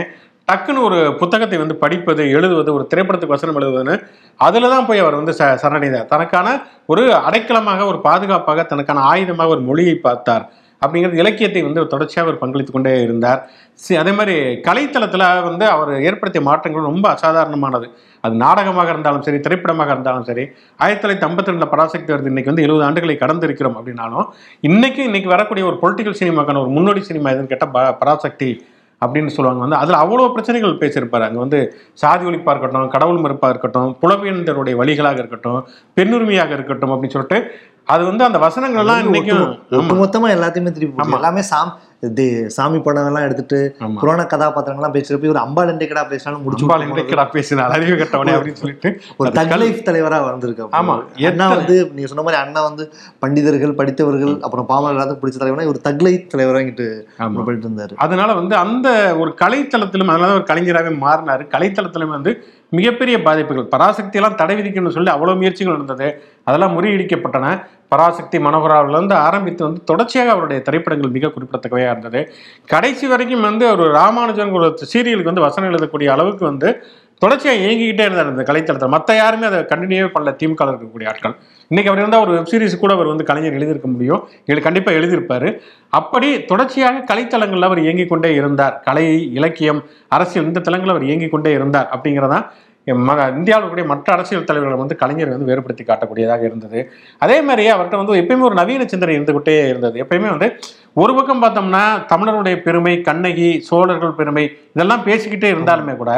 [0.51, 5.31] டக்குன்னு ஒரு புத்தகத்தை வந்து படிப்பது எழுதுவது ஒரு திரைப்படத்துக்கு வசனம் எழுதுவதுன்னு அதில் தான் போய் அவர் வந்து
[5.31, 6.05] ச சரணடைந்தார்.
[6.05, 10.49] தனக்கான ஒரு அடைக்கலமாக ஒரு பாதுகாப்பாக தனக்கான ஆயுதமாக ஒரு மொழியை பார்த்தார்
[10.85, 13.49] அப்படிங்கிறது இலக்கியத்தை வந்து தொடர்ச்சியாக அவர் பங்களித்து கொண்டே இருந்தார்.
[13.73, 17.89] சி- அதே மாதிரி கலைத்தளத்தில் வந்து அவர் ஏற்படுத்திய மாற்றங்கள் ரொம்ப அசாதாரணமானது.
[18.21, 22.25] அது நாடகமாக இருந்தாலும் சரி திரைப்படமாக இருந்தாலும் சரி ஆயிரத்தி தொள்ளாயிரத்தி ஐம்பத்தி ரெண்டில் பராசக்தி வருது.
[22.25, 24.25] இன்னைக்கு வந்து எழுபது ஆண்டுகளை கடந்திருக்கிறோம் அப்படின்னாலும்
[24.59, 28.65] இன்னைக்கு இன்னைக்கு வரக்கூடிய ஒரு பொலிட்டிக்கல் சினிமாக்கான ஒரு முன்னோடி சினிமா எதுன்னு கேட்டால் பராசக்தி.
[29.01, 31.59] அப்படின்னு சொல்லுவாங்க வந்து அதில் அவ்வளோ பிரச்சனைகள் பேசியிருப்பார் அங்கே வந்து
[31.93, 35.59] சாதி ஒழிப்பாக இருக்கட்டும் கடவுள் மறுப்பாக இருக்கட்டும் புலவியந்தருடைய வழிகளாக இருக்கட்டும்
[35.97, 37.39] பெண்ணுரிமையாக இருக்கட்டும் அப்படின்னு சொல்லிட்டு
[37.87, 39.43] அது வந்து அந்த வசனங்கள் எல்லாம் இன்னைக்கும்.
[39.77, 41.13] ஒட்டுமொத்தமா எல்லாத்தையுமே திருப்பி.
[41.17, 41.69] எல்லாமே சாம்
[42.03, 43.59] தே சாமி படம் எல்லாம் எடுத்துட்டு
[43.95, 46.91] புராண கதாபாத்திரங்கள்லாம் பேசுறப்ப ஒரு அம்பாள் எண்டேக்கடா பேசினாலும் முடிச்சு போனது.
[46.91, 50.95] இன்றைக்கடா பேசினார் அறிவு கட்டவனே அப்படின்னு சொல்லிட்டு ஒரு அது தக் கல்- லைஃப் தலைவரா வந்திருக்காரு ஆமா.
[51.21, 52.83] எத்தனை- வந்து நீங்க சொன்ன மாதிரி அண்ணா வந்து
[53.21, 56.87] பண்டிதர்கள் படித்தவர்கள் அப்புறம் பாமர எல்லாத்துக்கும் பிடிச்ச தலைவனா ஒரு தக் லைஃப் தலைவரா இங்கிட்டு
[57.19, 57.43] ஆமா.
[57.43, 57.95] போயிட்டு இருந்தாரு.
[57.97, 58.87] அதனால வந்து அந்த
[59.19, 61.45] ஒரு கலைத்தளத்திலும் அதனால ஒரு கலைஞராகவே மாறினாரு.
[61.51, 62.33] கலைத்தளத்திலும் வந்து
[62.69, 66.07] மிகப்பெரிய பாதிப்புகள் பராசக்தி எல்லாம் தடை விதிக்கணும்னு சொல்லி அவ்வளவு முயற்சிகள் இருந்தது
[66.43, 67.45] அதெல்லாம் முறியடிக்கப்பட்டன.
[67.87, 72.33] பராசக்தி மனோகராவிலேருந்து ஆரம்பித்து வந்து தொடர்ச்சியாக அவருடைய திரைப்படங்கள் மிக குறிப்பிடத்தக்கவையாக இருந்தது.
[72.67, 76.83] கடைசி வரைக்கும் வந்து ஒரு ராமானுஜன் ஒரு சீரியலுக்கு வந்து வசனம் எழுதக்கூடிய அளவுக்கு வந்து
[77.17, 78.87] தொடர்ச்சியாக இயங்கிக்கிட்டே இருந்தார் இந்த கலைத்தளத்தில்.
[78.87, 80.31] மற்ற யாருமே அதை கண்டினியூவே பண்ணல.
[80.41, 81.35] திமுக இருக்கக்கூடிய ஆட்கள்.
[81.69, 84.27] இன்றைக்கி அவர் இருந்தால் ஒரு வெப் சீரிஸ் கூட அவர் வந்து கலைஞர் எழுதியிருக்க முடியும்.
[84.45, 85.59] எழு கண்டிப்பாக எழுதியிருப்பாரு.
[85.89, 88.81] அப்படி தொடர்ச்சியாக கலைத்தளங்களில் அவர் இயங்கிக் கொண்டே இருந்தார்.
[88.85, 92.45] கலை இலக்கியம் அரசியல் இந்த தளங்களில் அவர் இயங்கிக் கொண்டே இருந்தார் அப்படிங்கிறதான்
[92.87, 96.79] இந்தியாவில் இருக்கக்கூடிய மற்ற அரசியல் தலைவர்களை வந்து கலைஞர் வந்து வேறுபடுத்தி காட்டக்கூடியதாக இருந்தது
[97.21, 100.49] அதே மாதிரியே அவர்கிட்ட வந்து எப்பயுமே ஒரு நவீன சிந்தனை இருந்துகிட்டே இருந்தது எப்பயுமே வந்து
[100.93, 106.13] ஒரு பக்கம் பார்த்தோம்னா தமிழருடைய பெருமை கண்ணகி சோழர்கள் பெருமை இதெல்லாம் பேசிக்கிட்டே இருந்தாலுமே கூட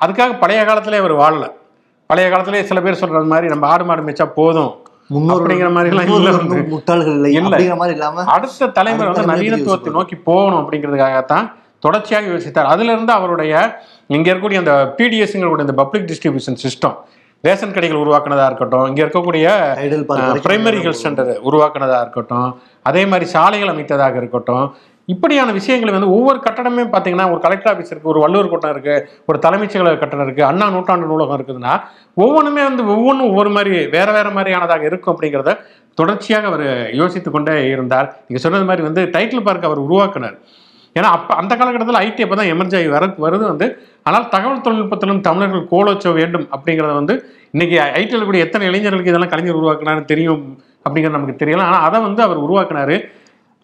[0.00, 1.44] அதுக்காக பழைய காலத்திலே அவர் வாழல
[2.10, 4.72] பழைய காலத்திலே சில பேர் சொல்றது மாதிரி நம்ம ஆடு மாடு மேய்ச்சா போதும்
[5.10, 6.70] முன்னோர்கள் அப்படிங்கிற மாதிரி எல்லாம்.
[6.70, 7.30] முட்டாள்கள் இல்லை.
[7.40, 9.90] அப்படிங்கிற இல்லாம அடுத்த தலைமுறை வந்து நவீனத்துவத்தை.
[9.90, 11.46] நோக்கி போகணும் அப்படிங்கிறதுக்காகத்தான்
[11.82, 13.52] தொடர்ச்சியாக யோசித்தார் அதுல இருந்து அவருடைய
[14.06, 16.96] இங்க இருக்கக்கூடிய அந்த பிடிஎஸ்ங்கிற இந்த பப்ளிக் டிஸ்ட்ரிபியூஷன் சிஸ்டம்
[17.44, 19.46] ரேஷன் கடைகள் உருவாக்குனதா இருக்கட்டும் இங்க இருக்கக்கூடிய
[20.46, 22.48] பிரைமரி ஹெல்த் சென்டர் உருவாக்குனதா இருக்கட்டும்
[22.82, 24.66] அதே மாதிரி சாலைகள் அமைத்ததாக இருக்கட்டும்
[25.08, 28.94] இப்படியான விஷயங்களை வந்து ஒவ்வொரு கட்டடமே பார்த்தீங்கன்னா ஒரு கலெக்டர் ஆஃபீஸ் இருக்கு ஒரு வள்ளுவர் கோட்டம் இருக்கு
[29.26, 31.74] ஒரு தலைமைச் செயலக கட்டடம் இருக்கு அண்ணா நூற்றாண்டு நூலகம் இருக்குதுன்னா
[32.14, 35.52] ஒவ்வொன்றுமே வந்து ஒவ்வொன்றும் ஒவ்வொரு மாதிரி வேற வேற மாதிரியானதாக இருக்கும் அப்படிங்கிறத
[35.98, 38.08] தொடர்ச்சியாக அவர் யோசித்து கொண்டே இருந்தார்.
[38.26, 40.36] நீங்க சொன்னது மாதிரி வந்து டைட்டில் பார்க் அவர் உருவாக்குனார்.
[40.98, 43.66] ஏன்னா அப்போ அந்த காலகட்டத்தில் ஐடி அப்போ தான் எமர்ஜி ஆகி வர வருது வந்து.
[44.08, 47.14] ஆனால் தகவல் தொழில்நுட்பத்திலும் தமிழர்கள் கோலோச்ச வேண்டும் அப்படிங்கிறத வந்து
[47.54, 50.42] இன்னைக்கு ஐடியில் கூடிய எத்தனை இளைஞர்களுக்கு இதெல்லாம் கலைஞர் உருவாக்குனாருன்னு தெரியும்
[50.86, 51.64] அப்படிங்கிறது நமக்கு தெரியல.
[51.70, 52.96] ஆனால் அதை வந்து அவர் உருவாக்குனாரு.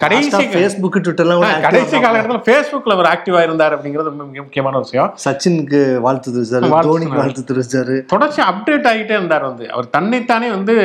[0.02, 5.10] கடைசி ஃபேஸ்புக் ட்விட்டர்லாம் கடைசி காலகட்டத்தில் ஃபேஸ்புக்கில் அவர் ஆக்டிவா இருந்தார் அப்படிங்கிறது ரொம்ப மிக முக்கியமான விஷயம்.
[5.24, 7.18] சச்சினுக்கு வாழ்த்து தெரிவிச்சாரு தோனிக்கு.
[7.20, 7.96] வாழ்த்து தெரிவிச்சாரு.
[8.12, 9.66] தொடர்ச்சி அப்டேட் ஆகிட்டே இருந்தார் வந்து.
[9.74, 10.76] அவர் தன்னைத்தானே வந்து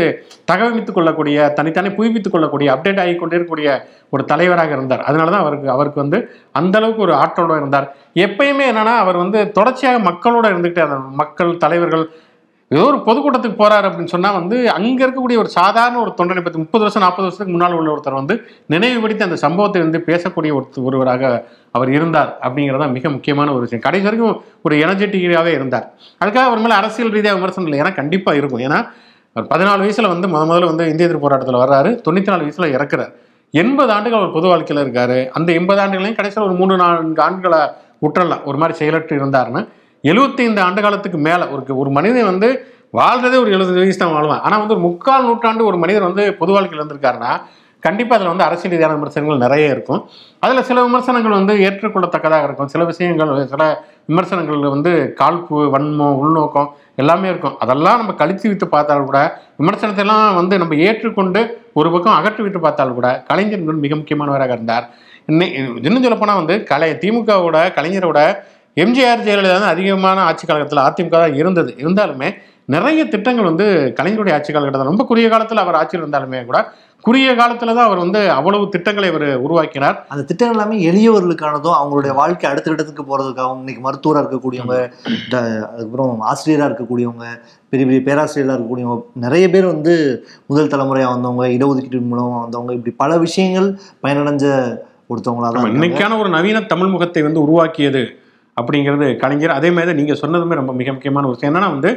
[0.52, 3.72] தகவமைத்துக் கொள்ளக்கூடிய தன்னைத்தானே புதுப்பித்துக் கொள்ளக்கூடிய அப்டேட் ஆகி கொண்டே இருக்கக்கூடிய
[4.16, 5.02] ஒரு தலைவராக இருந்தார்.
[5.10, 6.20] அதனால தான் அவருக்கு அவருக்கு வந்து
[6.60, 7.88] அந்த அளவுக்கு ஒரு ஆற்றலோட இருந்தார்.
[8.26, 10.86] எப்பயுமே என்னன்னா அவர் வந்து தொடர்ச்சியாக மக்களோட இருந்துகிட்டே
[11.22, 12.06] மக்கள் தலைவர்கள்
[12.72, 16.84] ஏதோ ஒரு பொதுக்கூட்டத்துக்கு போறாரு அப்படின்னு சொன்னா வந்து அங்க இருக்கக்கூடிய ஒரு சாதாரண ஒரு தொண்டனை பத்தி முப்பது
[16.84, 18.36] வருஷம் நாற்பது வருஷத்துக்கு முன்னால் உள்ள ஒருத்தர் வந்து
[18.68, 23.82] நினைவுபடுத்தி அந்த சம்பவத்தை வந்து பேசக்கூடிய ஒரு ஒருவராக அவர் இருந்தார் அப்படிங்கிறது தான் மிக முக்கியமான ஒரு விஷயம்.
[23.82, 25.86] கடைசி வரைக்கும் ஒரு எனர்ஜெட்டிக்காகவே இருந்தார்.
[26.24, 27.80] அதுக்காக அவர் மேலே அரசியல் ரீதியாக விமர்சனம் இல்லை.
[27.84, 28.60] ஏன்னா கண்டிப்பாக இருக்கும்.
[28.60, 28.80] ஏன்னா
[29.36, 31.90] அவர் பதினாலு வயசுல வந்து முத முதல்ல வந்து இந்திய எதிர்ப்பு போராட்டத்தில் வர்றாரு.
[32.06, 33.12] தொண்ணூற்றி நாலு வயசுல இறக்குறார்.
[33.52, 35.30] எண்பது ஆண்டுகள் அவர் பொது வாழ்க்கையில் இருக்காரு.
[35.30, 37.62] அந்த எண்பது ஆண்டுகளையும் கடைசியில் ஒரு மூணு நான்கு ஆண்டுகளை
[38.08, 38.44] உற்றலாம்.
[38.44, 39.68] ஒரு மாதிரி செயலற்று இருந்தாருன்னு.
[40.04, 42.50] எழுபத்தி ஐந்து ஆண்டு காலத்துக்கு மேலே ஒரு ஒரு மனிதன் வந்து
[42.98, 44.42] வாழ்றதே ஒரு எழுபது வயசு தான் வாழ்வேன்.
[44.46, 47.32] ஆனால் வந்து ஒரு முக்கால் நூற்றாண்டு ஒரு மனிதர் வந்து பொது வாழ்க்கையில் இருந்திருக்காருன்னா
[47.84, 50.00] கண்டிப்பாக அதில் வந்து அரசியல் ரீதியான விமர்சனங்கள் நிறைய இருக்கும்.
[50.44, 52.70] அதில் சில விமர்சனங்கள் வந்து ஏற்றுக்கொள்ளத்தக்கதாக இருக்கும்.
[52.74, 53.64] சில விஷயங்கள் சில
[54.10, 56.70] விமர்சனங்கள் வந்து காழ்ப்பு வன்மம் உள்நோக்கம்
[57.02, 57.56] எல்லாமே இருக்கும்.
[57.64, 59.22] அதெல்லாம் நம்ம கழித்து விட்டு பார்த்தாலும் கூட
[59.62, 61.44] விமர்சனத்தை எல்லாம் வந்து நம்ம ஏற்றுக்கொண்டு
[61.80, 64.88] ஒரு பக்கம் அகற்றி விட்டு பார்த்தாலும் கூட கலைஞர் மிக முக்கியமானவராக இருந்தார்.
[65.32, 65.54] இன்னும்
[65.88, 68.20] இன்னும் சொல்லப்போனால் வந்து கலை திமுகவோட கலைஞரோட
[68.78, 71.72] எம்ஜிஆர் ஜெயலலிதா தான் அதிகமான ஆட்சி காலகட்டத்தில் அதிமுக தான் இருந்தது.
[71.82, 72.30] இருந்தாலுமே
[72.70, 73.66] நிறைய திட்டங்கள் வந்து
[73.98, 76.60] கலைஞருடைய ஆட்சி காலகட்டத்தில் ரொம்ப குறுகிய காலத்தில் அவர் ஆட்சியில் இருந்தாலுமே கூட
[77.04, 79.98] குறுகிய காலத்தில் தான் அவர் வந்து அவ்வளவு திட்டங்களை அவர் உருவாக்கினார்.
[80.14, 84.78] அந்த திட்டம் எல்லாமே எளியவர்களுக்கானதும் அவங்களுடைய வாழ்க்கை அடுத்த இடத்துக்கு போறதுக்காகவும் இன்னைக்கு மருத்துவரா இருக்கக்கூடியவங்க
[85.72, 87.28] அதுக்கப்புறம் ஆசிரியரா இருக்கக்கூடியவங்க
[87.74, 89.94] பெரிய பெரிய பேராசிரியரா இருக்கக்கூடியவங்க நிறைய பேர் வந்து
[90.52, 93.70] முதல் தலைமுறையா வந்தவங்க இடஒதுக்கீடு மூலமா வந்தவங்க இப்படி பல விஷயங்கள்
[94.04, 94.46] பயனடைஞ்ச
[95.12, 95.74] ஒருத்தவங்களா தான்.
[95.76, 98.02] இன்னைக்கான ஒரு நவீன தமிழ் முகத்தை வந்து உருவாக்கியது
[98.60, 99.58] அப்படிங்கிறது கலைஞர்.
[99.60, 101.52] அதே மாதிரி தான் நீங்கள் சொன்னதுமே ரொம்ப மிக முக்கியமான ஒரு விஷயம்.
[101.52, 101.92] என்னன்னா வந்து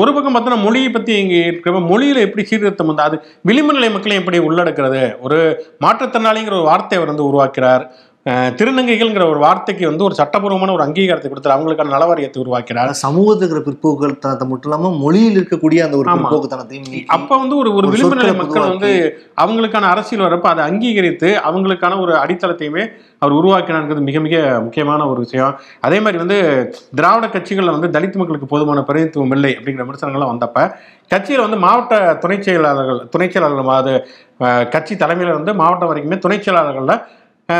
[0.00, 3.16] ஒரு பக்கம் பார்த்தோன்னா மொழியை பற்றி இங்கே இருக்கிற மொழியில் எப்படி சீர்திருத்தம் வந்து அது
[3.48, 5.38] விளிம்பு நிலை மக்களையும் எப்படி உள்ளடக்கிறது ஒரு
[5.84, 7.84] மாற்றுத்திறனாளிங்கிற ஒரு வார்த்தை அவர் வந்து உருவாக்கிறார்.
[8.56, 14.46] திருநங்கைகள்ங்கிற ஒரு வார்த்தைக்கு வந்து ஒரு சட்டபூர்வமான ஒரு அங்கீகாரத்தை கொடுத்தார் அவங்களுக்கான நலவாரியத்தை உருவாக்கிறார் சமூகத்துல இருக்கிற பிற்போக்குத்தனத்தை
[14.48, 16.16] மட்டும் இல்லாம மொழியில் இருக்கக்கூடிய அந்த ஒரு ஆமா.
[16.18, 18.90] பிற்போக்குத்தனத்தையும் நீக்கி அப்ப வந்து ஒரு ஒரு விளிம்பு நிலை மக்கள் வந்து
[19.38, 22.84] அவங்களுக்கான அரசியல் வரப்ப அதை அங்கீகரித்து அவங்களுக்கான ஒரு அடித்தளத்தையுமே
[23.22, 25.52] அவர் உருவாக்கினாங்கிறது மிக மிக முக்கியமான ஒரு விஷயம்.
[25.80, 26.38] அதே மாதிரி வந்து
[26.94, 30.58] திராவிட கட்சிகளில் வந்து தலித் மக்களுக்கு போதுமான பிரதிநிதித்துவம் இல்லை அப்படிங்கிற விமர்சனங்கள்லாம் வந்தப்ப
[31.10, 33.94] கட்சியில் வந்து மாவட்ட துணை செயலாளர்கள் துணை செயலாளர்கள் அது
[34.72, 36.96] கட்சி தலைமையில் வந்து மாவட்டம் வரைக்குமே துணை செயலாளர்களில்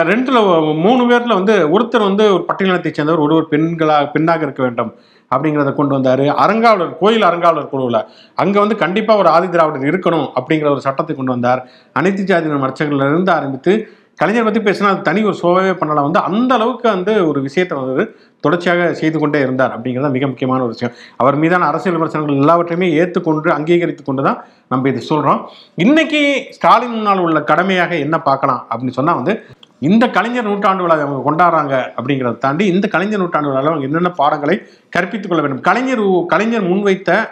[0.09, 0.39] ரெண்டுல
[0.85, 4.91] மூணு பேர்ல வந்து ஒருத்தர் வந்து ஒரு பட்டியலத்தை சேர்ந்தவர் ஒருவர் பெண்களாக பெண்ணாக இருக்க வேண்டும்
[5.31, 6.25] அப்படிங்கிறத கொண்டு வந்தார்.
[6.45, 8.01] அறங்காவலர் கோயில் அறங்காவலர் குழுவில்.
[8.43, 11.63] அங்கே வந்து கண்டிப்பாக ஒரு ஆதி திராவிடர் இருக்கணும் அப்படிங்கிற ஒரு சட்டத்தை கொண்டு வந்தார்.
[12.01, 13.75] அனைத்து ஜாதியினர் மர்ச்சகள்ல இருந்து ஆரம்பித்து
[14.21, 18.05] கலைஞர் பற்றி பேசினா அது தனி ஒரு சோவே பண்ணலாம் வந்து அந்த அளவுக்கு வந்து ஒரு விஷயத்தை வந்து
[18.45, 20.95] தொடர்ச்சியாக செய்து கொண்டே இருந்தார் அப்படிங்கிறது மிக முக்கியமான ஒரு விஷயம்.
[21.21, 24.39] அவர் மீதான அரசியல் விமர்சனங்கள் எல்லாவற்றையுமே ஏற்றுக்கொண்டு அங்கீகரித்து கொண்டு தான்
[24.73, 25.43] நம்ம இது சொல்கிறோம்
[25.85, 26.23] இன்னைக்கு
[26.57, 29.35] ஸ்டாலின் முன்னால் உள்ள கடமையாக என்ன பார்க்கலாம் அப்படின்னு சொன்னால் வந்து
[29.79, 34.63] இந்த கலைஞர் நூற்றாண்டு விழா அவங்க கொண்டாடுறாங்க அப்படிங்கிறத தாண்டி இந்த கலைஞர் நூற்றாண்டு விழாவில் அவங்க என்னென்ன பாடங்களை
[34.97, 35.61] கற்பித்துக் கொள்ள வேண்டும்?
[35.61, 37.29] கலைஞர் கலைஞர் முன்வைத்த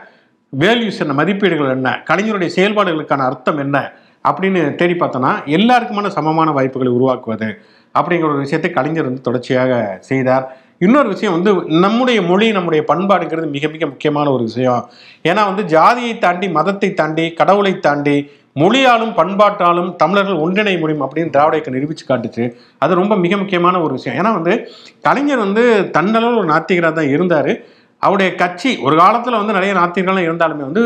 [0.59, 2.03] வேல்யூஸ் என்ன மதிப்பீடுகள் என்ன?
[2.11, 3.93] கலைஞருடைய செயல்பாடுகளுக்கான அர்த்தம் என்ன?
[4.29, 7.59] அப்படின்னு தேடி பார்த்தோன்னா எல்லாருக்குமான சமமான வாய்ப்புகளை உருவாக்குவது
[7.99, 10.57] அப்படிங்கிற ஒரு விஷயத்தை கலைஞர் வந்து தொடர்ச்சியாக செய்தார்.
[10.79, 14.89] இன்னொரு விஷயம் வந்து நம்முடைய மொழி நம்முடைய பண்பாடுங்கிறது மிக மிக முக்கியமான ஒரு விஷயம்.
[15.29, 18.31] ஏன்னா வந்து ஜாதியை தாண்டி மதத்தை தாண்டி கடவுளை தாண்டி
[18.63, 22.45] மொழியாலும் பண்பாட்டாலும் தமிழர்கள் ஒன்றிணைய முடியும் அப்படின்னு திராவிட இயக்கம் நிரூபிச்சு காட்டுச்சு.
[22.85, 24.19] அது ரொம்ப மிக முக்கியமான ஒரு விஷயம்.
[24.21, 24.55] ஏன்னா வந்து
[25.07, 25.65] கலைஞர் வந்து
[25.97, 27.53] தன்னளவு ஒரு நாத்திகராக தான் இருந்தார்.
[28.03, 30.85] அவருடைய கட்சி ஒரு காலத்தில் வந்து நிறைய நாத்திகர்கள்லாம் இருந்தாலுமே வந்து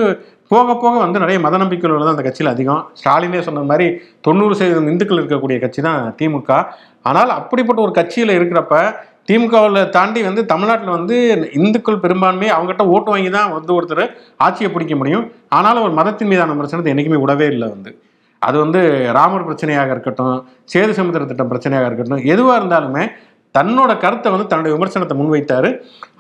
[0.52, 2.83] போக போக வந்து நிறைய மத நம்பிக்கைகள் தான் அந்த கட்சியில் அதிகம்.
[3.00, 3.87] ஸ்டாலினே சொன்ன மாதிரி
[4.26, 6.50] தொண்ணூறு சதவீதம் இந்துக்கள் இருக்கக்கூடிய கட்சி தான் திமுக.
[7.11, 8.76] ஆனால் அப்படிப்பட்ட ஒரு கட்சியில் இருக்கிறப்ப
[9.29, 11.17] திமுகவில் தாண்டி வந்து தமிழ்நாட்டில் வந்து
[11.61, 14.05] இந்துக்கள் பெரும்பான்மை அவங்ககிட்ட ஓட்டு வாங்கி தான் வந்து ஒருத்தர்
[14.47, 15.25] ஆட்சியை பிடிக்க முடியும்.
[15.57, 17.91] ஆனாலும் ஒரு மதத்தின் மீதான பிரச்சனை என்றைக்குமே விடவே இல்லை வந்து.
[18.43, 18.81] அது வந்து
[19.17, 20.37] ராமர் பிரச்சனையாக இருக்கட்டும்
[20.73, 23.05] சேது சமுத்திர திட்டம் பிரச்சனையாக இருக்கட்டும் எதுவாக இருந்தாலுமே
[23.55, 25.69] தன்னோட கருத்தை வந்து தன்னுடைய விமர்சனத்தை முன்வைத்தார்.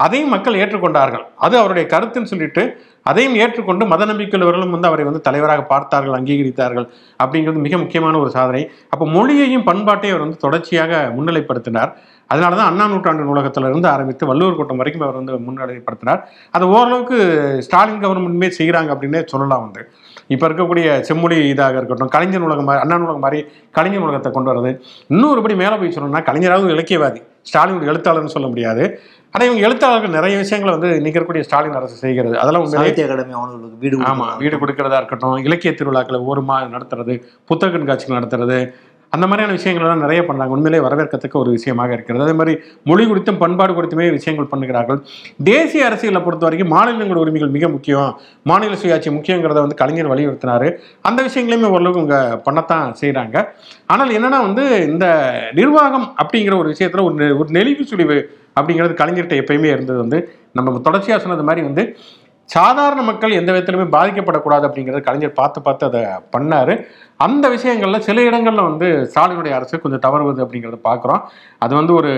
[0.04, 1.24] அதையும் மக்கள் ஏற்றுக்கொண்டார்கள்.
[1.44, 2.62] அது அவருடைய கருத்துன்னு சொல்லிட்டு
[3.10, 6.86] அதையும் ஏற்றுக்கொண்டு மத நம்பிக்கையுள்ளவர்களும் வந்து அவரை வந்து தலைவராக பார்த்தார்கள் அங்கீகரித்தார்கள்
[7.22, 8.62] அப்படிங்கிறது மிக முக்கியமான ஒரு சாதனை.
[8.92, 11.92] அப்போ மொழியையும் பண்பாட்டையும் அவர் வந்து தொடர்ச்சியாக முன்னிலைப்படுத்தினார்.
[12.30, 16.20] அதனால தான் அண்ணா நூற்றாண்டு நூலகத்துல இருந்து ஆரம்பித்து வள்ளுவர் கூட்டம் வரைக்கும் அவர் வந்து முன்னிலைப்படுத்தினார்
[16.56, 17.18] அது ஓரளவுக்கு
[17.66, 19.82] ஸ்டாலின் கவர்மெண்ட்டுமே செய்கிறாங்க அப்படின்னே சொல்லலாம் வந்து.
[20.34, 23.38] இப்போ இருக்கக்கூடிய செம்மொழி இதாக இருக்கட்டும் கலைஞர் நூலகம் அண்ணா நூலகம் மாதிரி
[23.76, 24.72] கலைஞர் நூலகத்தை கொண்டு வரது
[25.12, 28.84] இன்னொருபடி மேலே போய் சொல்லணும்னா கலைஞராவது இலக்கியவாதி ஸ்டாலின் ஒரு எழுத்தாளர்னு சொல்ல முடியாது.
[29.34, 32.34] ஆனால் இவங்க எழுத்தாளர்கள் நிறைய விஷயங்களை வந்து இன்னைக்கு இருக்கக்கூடிய ஸ்டாலின் அரசு செய்கிறது.
[32.42, 34.42] அதெல்லாம் சாகித்ய அகாடமி அவங்களுக்கு வீடு ஆமா கொடுக்கணும்.
[34.42, 36.42] வீடு கொடுக்கறதா இருக்கட்டும் இலக்கிய திருவிழாக்களை ஒரு
[36.74, 37.16] நடத்துறது
[37.50, 38.58] புத்தக கண்காட்சிகள் நடத்துறது
[39.10, 42.24] அந்த மாதிரியான விஷயங்கள்லாம் நிறைய பண்ணுறாங்க உண்மையிலே வரவேற்கத்தக்க ஒரு விஷயமாக இருக்கிறது.
[42.24, 45.00] அதே மாதிரி மொழி குறித்தும் பண்பாடு குறித்துமே விஷயங்கள் பண்ணுகிறார்கள்.
[45.44, 48.20] தேசிய அரசியலை பொறுத்த வரைக்கும் மாநிலங்களோட உரிமைகள் மிக முக்கியம்.
[48.42, 50.76] மாநில சுயாட்சி முக்கியங்கிறத வந்து கலைஞர் வலியுறுத்தினாரு.
[51.02, 53.48] அந்த விஷயங்களையுமே ஓரளவுக்கு இங்கே பண்ணத்தான் செய்கிறாங்க
[53.86, 59.34] ஆனால் என்னன்னா வந்து இந்த நிர்வாகம் அப்படிங்கிற ஒரு விஷயத்தில் ஒரு நெ- ஒரு நெளிவு சுழிவு அப்படிங்கிறது கலைஞர்கிட்ட
[59.40, 61.96] எப்பயுமே இருந்தது வந்து நம்ம தொடர்ச்சியாக சொன்னது மாதிரி வந்து
[62.44, 66.00] சாதாரண மக்கள் எந்த விதத்திலுமே பாதிக்கப்படக்கூடாது அப்படிங்கிறது கலைஞர் பார்த்து பார்த்து அதை
[66.36, 66.84] பண்ணார்.
[67.20, 71.22] அந்த விஷயங்கள்ல சில இடங்கள்ல வந்து ஸ்டாலினுடைய அரசு கொஞ்சம் தவறுவது அப்படிங்கிறத பார்க்குறோம்
[71.62, 72.10] அது வந்து ஒரு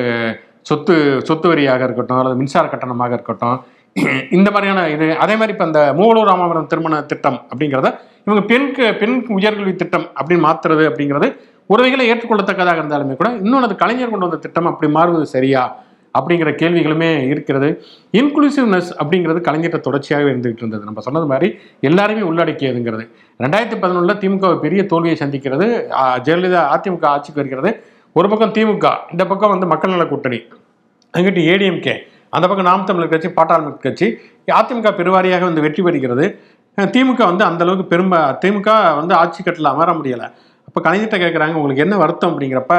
[0.66, 0.94] சொத்து
[1.28, 3.58] சொத்து வரியாக இருக்கட்டும் அல்லது மின்சார கட்டணமாக இருக்கட்டும்
[4.30, 7.88] இந்த மாதிரியான இது அதே மாதிரி இப்போ இந்த மூவலூர் ராமாபுரம் திருமண திட்டம் அப்படிங்கிறத
[8.26, 11.28] இவங்க பெண்க்கு பெண் உயர்கல்வி திட்டம் அப்படின்னு மாத்துறது அப்படிங்கிறது
[11.70, 15.62] ஒரு வகையில் ஏற்றுக்கொள்ளத்தக்கதாக இருந்தாலுமே கூட இன்னொன்று அது கலைஞர் கொண்டு வந்த திட்டம் அப்படி மாறுவது சரியா?
[16.18, 17.68] அப்படிங்கிற கேள்விகளுமே இருக்கிறது.
[18.18, 20.82] இன்க்ளூசிவ்னஸ் அப்படிங்கிறது கலைஞர்கிட்ட தொடர்ச்சியாகவே இருந்துகிட்டு இருந்தது.
[20.88, 21.48] நம்ம சொன்னது மாதிரி
[21.88, 23.04] எல்லாருமே உள்ளடக்கியதுங்கிறது.
[23.44, 25.68] ரெண்டாயிரத்தி பதினொன்றில் திமுக பெரிய தோல்வியை சந்திக்கிறது.
[26.26, 27.72] ஜெயலலிதா அதிமுக ஆட்சிக்கு வருகிறது.
[28.18, 30.40] ஒரு பக்கம் திமுக இந்த பக்கம் வந்து மக்கள் நல கூட்டணி.
[31.14, 31.94] அங்கிட்டு ஏடிஎம்கே
[32.36, 34.08] அந்த பக்கம் நாம் தமிழர் கட்சி பாட்டாளி கட்சி.
[34.58, 36.26] அதிமுக பெருவாரியாக வந்து வெற்றி பெறுகிறது.
[36.78, 38.68] திமுக வந்து அந்த அளவுக்கு பெரும்ப திமுக
[38.98, 40.28] வந்து ஆட்சி கட்டில் அமர முடியலை.
[40.68, 42.32] அப்போ கலைஞர்கிட்ட கேட்குறாங்க உங்களுக்கு என்ன வருத்தம்?
[42.32, 42.74] அப்படிங்கிறப்ப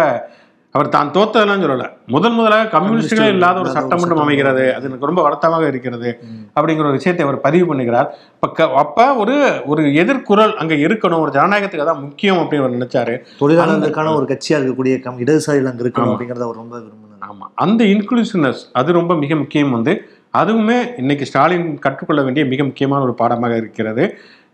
[0.76, 1.88] அவர் தான் தோத்ததெல்லாம் சொல்லலை.
[2.16, 4.64] முதல் முதலாக கம்யூனிஸ்டுகளே இல்லாத ஒரு சட்டமன்றம் அமைகிறது.
[4.76, 6.10] அது எனக்கு ரொம்ப வருத்தமாக இருக்கிறது.
[6.58, 9.36] அப்படிங்கிற ஒரு விஷயத்தை அவர் பதிவு பண்ணுகிறார் அப்போ க அப்போ ஒரு
[9.72, 11.24] ஒரு எதிர்குரல் அங்கே இருக்கணும்.
[11.26, 13.16] ஒரு ஜனநாயகத்துக்கு அதான் முக்கியம் அப்படின்னு அவர் நினைச்சாரு.
[13.42, 16.14] தொழிலாளர்களுக்கான ஒரு கட்சியா இருக்கக்கூடிய கம் இடதுசாரிகள் அங்க இருக்கணும்.
[16.16, 19.96] அப்படிங்கறத அவர் ரொம்ப விரும்பினார் ஆமாம் அந்த இன்க்ளூசிவ்னஸ் அது ரொம்ப மிக முக்கியம் வந்து
[20.40, 24.04] அதுவுமே இன்னைக்கு ஸ்டாலின் கற்றுக்கொள்ள வேண்டிய மிக முக்கியமான ஒரு பாடமாக இருக்கிறது.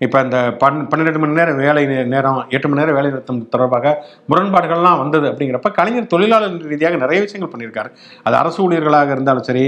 [0.01, 3.93] இப்போ இந்த பன் பன்னெண்டு மணி நேரம் வேலை நேரம் எட்டு மணி நேரம் வேலை நிறுத்தம் தொடர்பாக
[4.29, 7.89] முரண்பாடுகள்லாம் வந்தது அப்படிங்கிறப்ப கலைஞர் தொழிலாளர் ரீதியாக நிறைய விஷயங்கள் பண்ணியிருக்காரு.
[8.23, 9.63] அது அரசு ஊழியர்களாக இருந்தாலும் சரி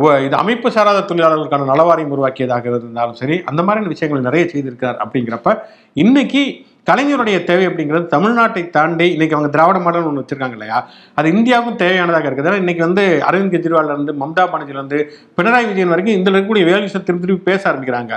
[0.00, 5.52] ஒ- இது அமைப்பு சாராத தொழிலாளர்களுக்கான நலவாரியம் உருவாக்கியதாக இருந்தாலும் சரி அந்த மாதிரியான விஷயங்கள் நிறைய செய்திருக்கிறார் அப்படிங்கிறப்ப
[5.96, 6.42] இன்னைக்கு
[6.88, 10.78] கலைஞருடைய தேவை அப்படிங்கிறது தமிழ்நாட்டை தாண்டி இன்னைக்கு அவங்க திராவிட மாடல் ஒன்று வச்சிருக்காங்க இல்லையா?
[11.18, 12.48] அது இந்தியாவுக்கும் தேவையானதாக இருக்குது.
[12.50, 14.98] ஏன்னா இன்னைக்கு வந்து அரவிந்த் கெஜ்ரிவால்ல இருந்து மம்தா பானர்ஜில இருந்து
[15.38, 18.12] பினராயி விஜயன் வரைக்கும் இந்த இருக்கக்கூடிய வேல்யூஸை திருப்பி திருப்பி பேச ஆரம்பிக்கிறாங்க.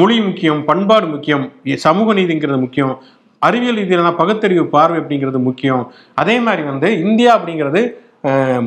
[0.00, 1.46] மொழி முக்கியம் பண்பாடு முக்கியம்
[1.86, 2.94] சமூக நீதிங்கிறது முக்கியம்
[3.48, 5.84] அறிவியல் ரீதியிலான பகுத்தறிவு பார்வை அப்படிங்கிறது முக்கியம்.
[6.22, 7.82] அதே மாதிரி வந்து இந்தியா அப்படிங்கிறது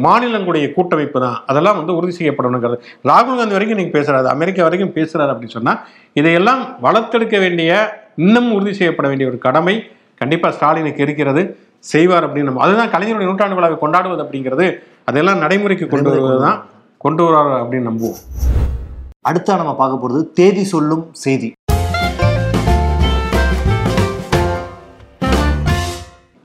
[0.06, 1.36] மாநிலங்களுடைய கூட்டமைப்பு தான்.
[1.50, 2.78] அதெல்லாம் வந்து உறுதி செய்யப்படணுங்கிறது.
[3.10, 4.28] ராகுல் காந்தி வரைக்கும் நீங்கள் பேசுறாரு.
[4.36, 5.82] அமெரிக்கா வரைக்கும் பேசுறாரு அப்படின்னு சொன்னால்
[6.20, 7.74] இதையெல்லாம் வளர்த்தெடுக்க வேண்டிய
[8.22, 9.74] இன்னும் உறுதி செய்யப்பட வேண்டிய ஒரு கடமை
[10.20, 11.42] கண்டிப்பாக ஸ்டாலினுக்கு இருக்கிறது.
[11.92, 14.66] செய்வார் அப்படின்னு நம்ம அதுதான் கலைஞருடைய நூற்றாண்டு விழாவை கொண்டாடுவது அப்படிங்கிறது.
[15.10, 16.60] அதெல்லாம் நடைமுறைக்கு கொண்டு வருவது தான்
[17.06, 18.20] கொண்டு வருவார் அப்படின்னு நம்புவோம்.
[19.30, 21.50] அடுத்தா நம்ம பார்க்க போறது தேதி சொல்லும் செய்தி.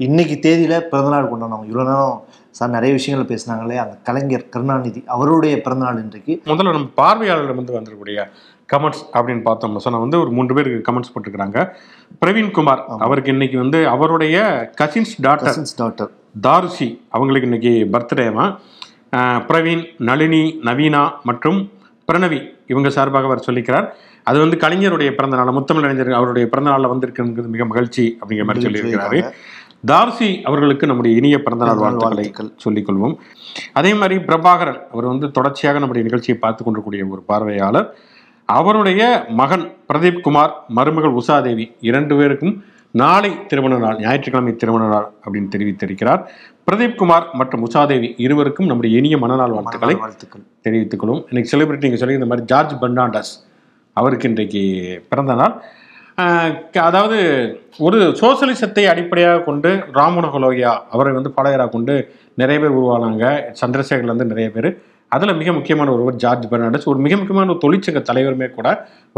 [0.07, 2.18] இன்னைக்கு தேதியில பிறந்தநாள் கொண்டாடுறோம் இவ்வளவு நேரம்
[2.59, 6.35] சார் நிறைய விஷயங்கள் பேசினாங்களே அந்த கலைஞர் கருணாநிதி அவருடைய பிறந்தநாள் இன்றைக்கு.
[6.50, 8.20] முதல்ல நம்ம பார்வையாளர் வந்து வந்திருக்கக்கூடிய
[8.72, 11.59] கமெண்ட்ஸ் அப்படின்னு பார்த்தோம்னு சொன்னா வந்து ஒரு மூன்று பேருக்கு கமெண்ட்ஸ் போட்டிருக்கிறாங்க.
[12.22, 14.37] பிரவீன் குமார் அவருக்கு இன்னைக்கு வந்து அவருடைய
[14.81, 16.11] கசின்ஸ் டாட்டர் டாக்டர்
[16.46, 18.46] தாருஷி அவங்களுக்கு இன்னைக்கு பர்த்டேவா
[19.50, 21.61] பிரவீன் நளினி நவீனா மற்றும்
[22.09, 22.40] பிரணவி
[22.72, 23.87] இவங்க சார்பாக அவர் சொல்லிக்கிறார்.
[24.31, 28.64] அது வந்து கலைஞருடைய பிறந்த நாள் முத்தமிழ் அறிஞர் அவருடைய பிறந்த நாளில் வந்திருக்குங்கிறது மிக மகிழ்ச்சி அப்படிங்கிற மாதிரி
[28.66, 29.20] சொல்லியிருக்கிறாரு.
[29.90, 32.50] தார்சி அவர்களுக்கு நம்முடைய இனிய பிறந்தநாள் வாழ்த்துக்கள்.
[32.64, 33.14] சொல்லிக்கொள்வோம்.
[33.81, 37.88] அதே மாதிரி பிரபாகரன் அவர் வந்து தொடர்ச்சியாக நம்முடைய நிகழ்ச்சியை பார்த்து கொண்டிருக்கூடிய ஒரு பார்வையாளர்.
[38.56, 39.02] அவருடைய
[39.40, 42.54] மகன் பிரதீப் குமார் மருமகள் உஷாதேவி இரண்டு பேருக்கும்
[43.00, 46.22] நாளை திருமண நாள் ஞாயிற்றுக்கிழமை திருமண நாள் அப்படின்னு தெரிவித்திருக்கிறார்.
[46.66, 50.44] பிரதீப் குமார் மற்றும் உஷாதேவி இருவருக்கும் நம்முடைய இனிய மனநாள் வாழ்த்துக்களை வாழ்த்துக்கள்.
[50.66, 53.32] தெரிவித்துக் கொள்வோம் இன்னைக்கு செலிபிரிட்டி நீங்கள் சொல்லி இந்த மாதிரி ஜார்ஜ் பெர்னாண்டஸ்
[53.96, 54.62] அவருக்கு இன்றைக்கு
[55.11, 55.54] பிறந்த நாள்.
[56.88, 57.18] அதாவது
[57.87, 61.94] ஒரு சோசலிசத்தை அடிப்படையாக கொண்டு ராமனோகலோகியா அவரை வந்து பாளையராக கொண்டு
[62.40, 63.24] நிறைய பேர் உருவானாங்க.
[63.61, 64.70] சந்திரசேகர்ல இருந்து நிறைய பேர்.
[65.12, 66.88] அதில் மிக முக்கியமான ஒருவர் ஜார்ஜ் பெர்னாண்டஸ்.
[66.92, 68.68] ஒரு மிக முக்கியமான ஒரு தொழிற்சங்க தலைவருமே கூட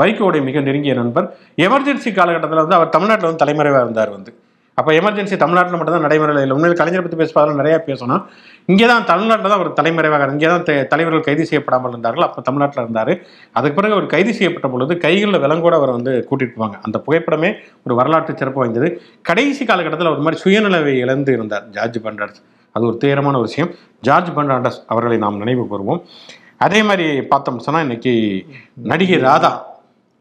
[0.01, 1.27] வைகோவுடைய மிக நெருங்கிய நண்பர்.
[1.67, 4.33] எமர்ஜென்சி காலகட்டத்தில் வந்து அவர் தமிழ்நாட்டில் வந்து தலைமறைவாக இருந்தார் வந்து.
[4.79, 6.55] அப்போ எமர்ஜென்சி தமிழ்நாட்டில் மட்டும் தான் நடைமுறையில் இல்லை.
[6.57, 8.23] உண்மையில் கலைஞரை பற்றி பேசுவதால் நிறையா பேசணும்
[8.73, 12.25] இங்கே தான் தமிழ்நாட்டில் தான் அவர் தலைமறைவாக இங்கே தான் தலைவர்கள் கைது செய்யப்படாமல் இருந்தார்கள்.
[12.27, 13.13] அப்போ தமிழ்நாட்டில் இருந்தார்.
[13.59, 16.79] அதுக்கு பிறகு அவர் கைது செய்யப்பட்ட பொழுது கைகளில் விலங்கூட அவரை வந்து கூட்டிகிட்டு போவாங்க.
[16.87, 17.51] அந்த புகைப்படமே
[17.87, 18.91] ஒரு வரலாற்று சிறப்பு வாய்ந்தது.
[19.31, 22.41] கடைசி காலகட்டத்தில் ஒரு மாதிரி சுயநிலவை இழந்து இருந்தார் ஜார்ஜ் பண்டார்ஸ்
[22.75, 23.71] அது ஒரு துயரமான ஒரு விஷயம்.
[24.01, 26.03] ஜார்ஜ் பண்டார்டஸ் அவர்களை நாம் நினைவு கூறுவோம்
[26.67, 28.13] அதே மாதிரி பார்த்தோம் சொன்னால் இன்னைக்கு
[28.91, 29.53] நடிகை ராதா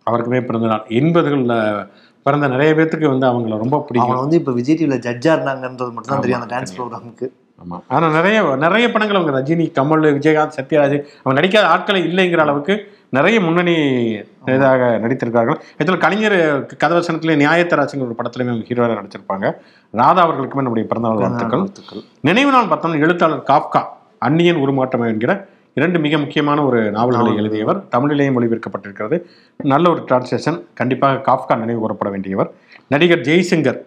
[0.07, 0.85] அவருக்குமே பிறந்த நாள்.
[0.99, 1.87] எண்பதுகளில்
[2.25, 4.05] பிறந்த நிறைய பேர்த்துக்கு வந்து அவங்கள ரொம்ப பிடிக்கும்.
[4.05, 6.41] அவங்க வந்து இப்ப விஜய் டிவில ஜட்ஜா இருந்தாங்கன்றது மட்டும் தான் தெரியும்.
[6.41, 6.73] அந்த டான்ஸ்.
[6.77, 7.27] ப்ரோக்ராமுக்கு
[7.61, 12.75] ஆமாம் ஆனால் நிறைய நிறைய படங்கள் அவங்க ரஜினி கமல் விஜயகாந்த் சத்யராஜ் அவங்க நடிக்காத ஆட்களே இல்லைங்கிற அளவுக்கு
[13.17, 13.75] நிறைய முன்னணி
[14.45, 15.59] இதாக நடித்திருக்கார்கள்.
[15.81, 16.35] இதில் கலைஞர்
[16.83, 19.45] கதவசனத்திலே நியாயத்தராசுங்கிற ஒரு படத்துலையுமே அவங்க ஹீரோவாக நடிச்சிருப்பாங்க.
[19.93, 21.59] ராதா அவர்களுக்குமே நம்முடைய பிறந்தநாள் வாழ்த்துக்கள்.
[21.59, 22.03] வாழ்த்துக்கள்.
[22.21, 23.81] நினைவு நாள் பார்த்தோம்னா எழுத்தாளர் காப்கா
[24.27, 25.33] அந்நியன் உருமாற்றம் என்கிற
[25.73, 27.79] இரண்டு மிக முக்கியமான ஒரு நாவல்களை எழுதியவர்.
[27.95, 29.17] தமிழிலேயும் மொழிபெயர்க்கப்பட்டிருக்கிறது
[29.57, 32.49] நல்ல ஒரு டிரான்ஸ்லேஷன் கண்டிப்பாக காப்கா நினைவு கூறப்பட வேண்டியவர்.
[32.87, 33.79] நடிகர் ஜெய்சங்கர்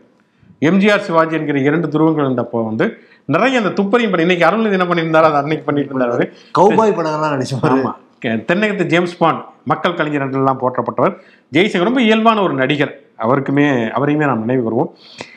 [0.68, 2.86] எம்ஜிஆர் சிவாஜி என்கிற இரண்டு துருவங்கள் இருந்தப்போ வந்து
[3.24, 4.18] நிறைய அந்த துப்பறியும் படம்.
[4.18, 5.22] இன்னைக்கு அருள் என்ன பண்ணியிருந்தாரு?
[5.22, 7.92] அது அன்னைக்கு பண்ணிட்டு இருந்தாரு கௌபாய் படங்கள்லாம்
[8.24, 11.16] கே- தென்னகத்து ஜேம்ஸ் பாண்ட் மக்கள் கலைஞர் என்றெல்லாம் போற்றப்பட்டவர்.
[11.52, 13.00] ஜெய்சங்கர் ரொம்ப இயல்பான ஒரு நடிகர்.
[13.18, 14.90] அவருக்குமே அவரையுமே நாம் நினைவு கூறுவோம்.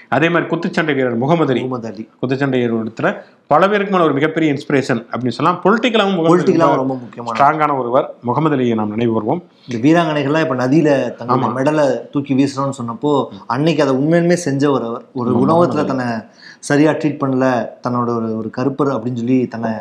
[0.10, 1.62] அதே மாதிரி குத்துச்சண்டை வீரர் முகமது அலி.
[1.62, 2.10] முகமது அலி.
[2.22, 3.16] குத்துச்சண்டை இடத்துல
[3.48, 5.62] பல பேருக்குமான ஒரு மிகப்பெரிய இன்ஸ்பிரேஷன் அப்படின்னு சொல்லலாம்.
[5.64, 8.14] பொலிட்டிக்கலாகவும் பொலிட்டிக்கலாக ரொம்ப முக்கியமான ஸ்ட்ராங்கான ஒருவர்.
[8.22, 9.44] முகமது அலியை நாம் நினைவு கூறுவோம்.
[9.68, 15.04] இந்த வீராங்கனைகள்லாம் இப்ப நதியில தங்களுடைய மெடலை தூக்கி வீசுறோம்னு சொன்னப்போ அன்னைக்கு அதை உண்மையுமே செஞ்ச ஒரு அவர்.
[15.14, 16.06] ஒரு உணவகத்துல தன்னை
[16.70, 17.46] சரியா ட்ரீட் பண்ணல
[17.86, 19.72] தன்னோட ஒரு ஒரு கருப்பர் அப்படின்னு சொல்லி தன்னை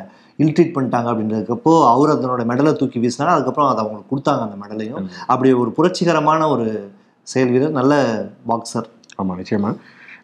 [0.43, 3.35] இல் ட்ரீட் பண்ணிட்டாங்க அப்படின்றதுக்கப்போ அவர் அதனோட மெடலை தூக்கி வீசினாரு.
[3.35, 6.67] அதுக்கப்புறம் அதை அவங்களுக்கு கொடுத்தாங்க அந்த மெடலையும் அப்படி ஒரு புரட்சிகரமான ஒரு
[7.33, 7.95] செயல் வீரர் நல்ல
[8.51, 8.89] பாக்ஸர்
[9.21, 9.71] ஆமாம் நிச்சயமா.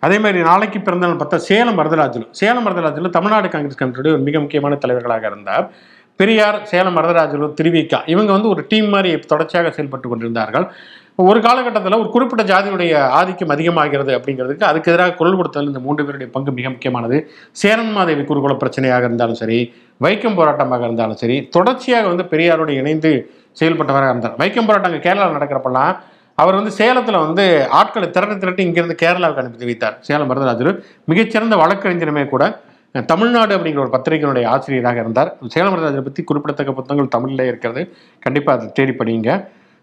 [0.06, 4.40] அதே மாதிரி நாளைக்கு பிறந்த நாள் பார்த்தா சேலம் வரதராஜலு சேலம் வரதராஜலு தமிழ்நாடு காங்கிரஸ் கமிட்டியுடைய ஒரு மிக
[4.44, 5.66] முக்கியமான தலைவர்களாக இருந்தார்.
[6.20, 7.98] பெரியார் சேலம் வரதராஜலு திருவிக்கா.
[8.14, 10.66] இவங்க வந்து ஒரு டீம் மாதிரி தொடர்ச்சியாக செயல்பட்டு கொண்டிருந்தார்கள்.
[11.18, 16.28] ஒரு காலகட்டத்தில் ஒரு குறிப்பிட்ட ஜாதியுடைய ஆதிக்கம் அதிகமாகிறது அப்படிங்கிறதுக்கு அதுக்கு எதிராக குரல் கொடுத்ததில் இந்த மூன்று பேருடைய
[16.36, 17.16] பங்கு மிக முக்கியமானது.
[17.62, 19.58] சேரன்மாதேவி குருகுல பிரச்சனையாக இருந்தாலும் சரி
[20.04, 23.12] வைக்கம் போராட்டமாக இருந்தாலும் சரி தொடர்ச்சியாக வந்து பெரியாரோடு இணைந்து
[23.60, 24.38] செயல்பட்டவராக இருந்தார்.
[24.42, 25.92] வைக்கம் போராட்டம் அங்கே கேரளாவில் நடக்கிறப்பெல்லாம்
[26.38, 27.44] அவர் வந்து சேலத்தில் வந்து
[27.78, 29.96] ஆட்களை திரட்டி திரட்டி இங்கிருந்து கேரளாவுக்கு அனுப்பி வைத்தார்.
[30.08, 30.72] சேலம் வரதராஜர்
[31.12, 32.44] மிகச்சிறந்த வழக்கறிஞருமே கூட
[33.12, 35.30] தமிழ்நாடு அப்படிங்கிற ஒரு பத்திரிகையினுடைய ஆசிரியராக இருந்தார்.
[35.54, 37.82] சேலம் வரதராஜரை பற்றி குறிப்பிடத்தக்க புத்தகங்கள் தமிழிலே இருக்கிறது.
[38.26, 39.32] கண்டிப்பாக அதை தேடி படிங்க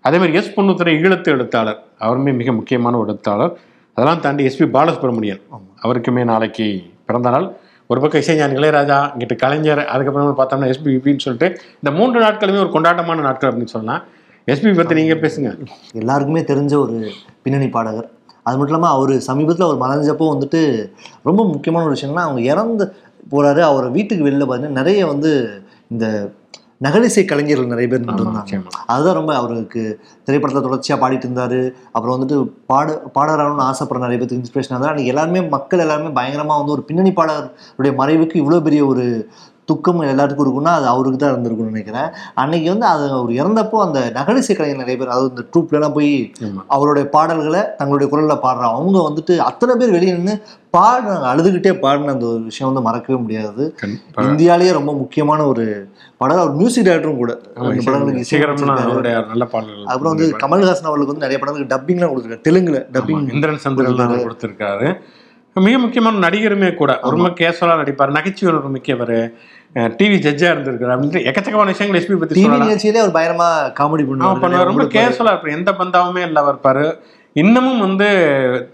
[0.05, 1.79] அதே மாதிரி எஸ் பொன்னுத்துறை ஈழத்து எழுத்தாளர்.
[2.05, 3.53] அவருமே மிக முக்கியமான ஒரு எழுத்தாளர்.
[3.97, 5.41] அதெல்லாம் தாண்டி எஸ்பி பாலசுப்ரமணியன்.
[5.83, 6.67] அவருக்குமே நாளைக்கு
[7.07, 7.47] பிறந்த நாள்.
[7.91, 11.47] ஒரு பக்கம் இசைஞான் இளையராஜா இங்கிட்டு கலைஞர் அதுக்கப்புறம் பார்த்தோம்னா எஸ்பிபின்னு சொல்லிட்டு
[11.79, 14.01] இந்த மூன்று நாட்களுமே ஒரு கொண்டாட்டமான நாட்கள் அப்படின்னு சொல்லலாம்
[14.51, 15.49] எஸ்பி பற்றி நீங்கள் பேசுங்க.
[16.01, 16.97] எல்லாருக்குமே தெரிஞ்ச ஒரு
[17.43, 18.07] பின்னணி பாடகர்.
[18.47, 20.61] அது மட்டும் இல்லாமல் அவர் சமீபத்தில் அவர் மறைஞ்சப்போ வந்துட்டு
[21.29, 22.85] ரொம்ப முக்கியமான ஒரு விஷயம்னா அவங்க இறந்து
[23.31, 25.31] போகிறாரு அவர் வீட்டுக்கு வெளில பார்த்தீங்கன்னா நிறைய வந்து
[25.93, 26.05] இந்த
[26.85, 28.41] நகரிசை கலைஞர்கள் நிறைய பேர் இருந்தாங்க.
[28.93, 29.83] அதுதான் ரொம்ப அவருக்கு
[30.27, 31.59] திரைப்படத்தில் தொடர்ச்சியாக பாடிட்டு இருந்தாரு.
[31.95, 32.37] அப்புறம் வந்துட்டு
[32.71, 37.13] பாடு பாடறான்னு ஆசைப்படுற நிறைய பேருக்கு இன்ஸ்பிரேஷன் இருந்தார் அன்றைக்கி எல்லாருமே மக்கள் எல்லாருமே பயங்கரமாக வந்து ஒரு பின்னணி
[37.19, 39.05] பாடகருடைய மறைவுக்கு இவ்வளோ பெரிய ஒரு
[39.69, 42.09] துக்கம் எல்லாத்துக்கும் இருக்குன்னா அது அவருக்கு தான் இருந்திருக்கும்னு நினைக்கிறேன்.
[42.41, 46.13] அன்னைக்கு வந்து அது அவர் இறந்தப்போ அந்த நகரிசை கலைஞர் நிறைய பேர் அதாவது இந்த ட்ரூப்லலாம் போய்.
[46.75, 48.71] அவருடைய பாடல்களை தங்களுடைய குரலில் பாடுறாங்க.
[48.77, 50.35] அவங்க வந்துட்டு அத்தனை பேர் வெளியே நின்று
[50.77, 53.65] பாடுறாங்க அழுதுகிட்டே பாடின அந்த ஒரு விஷயம் வந்து மறக்கவே முடியாது.
[54.29, 55.65] இந்தியாலேயே ரொம்ப முக்கியமான ஒரு
[56.21, 57.33] பாடல் அவர் மியூசிக் டைரக்டரும் கூட.
[57.59, 58.25] படங்களுக்கு
[59.91, 62.47] அப்புறம் வந்து கமல்ஹாசன் அவர்களுக்கு வந்து நிறைய படங்களுக்கு டப்பிங்லாம் கொடுத்துருக்காரு.
[62.49, 64.89] தெலுங்குல டப்பிங் இந்திரன் சந்திரன் கொடுத்திருக்காரு.
[65.55, 66.91] மிக முக்கியமான நடிகருமே கூட.
[67.13, 68.15] ரொம்ப கேஷுவலா நடிப்பார்.
[68.17, 69.19] நகைச்சுவை ஒரு மிக்கவர்.
[69.97, 73.49] டிவி ஜட்ஜா இருந்திருக்காரு அப்படின்ட்டு எக்கச்சக்கமான விஷயங்கள் எஸ்பி பத்தி டிவி நிகழ்ச்சியிலே அவர் பயங்கரமா
[73.79, 75.55] காமெடி ஆமா, பண்ணுவார் ரொம்ப பண்ணுவார் கேஷுவலா இருப்பார்.
[75.57, 76.85] எந்த பந்தாவுமே இல்ல இருப்பாரு
[77.35, 78.07] இன்னமும் வந்து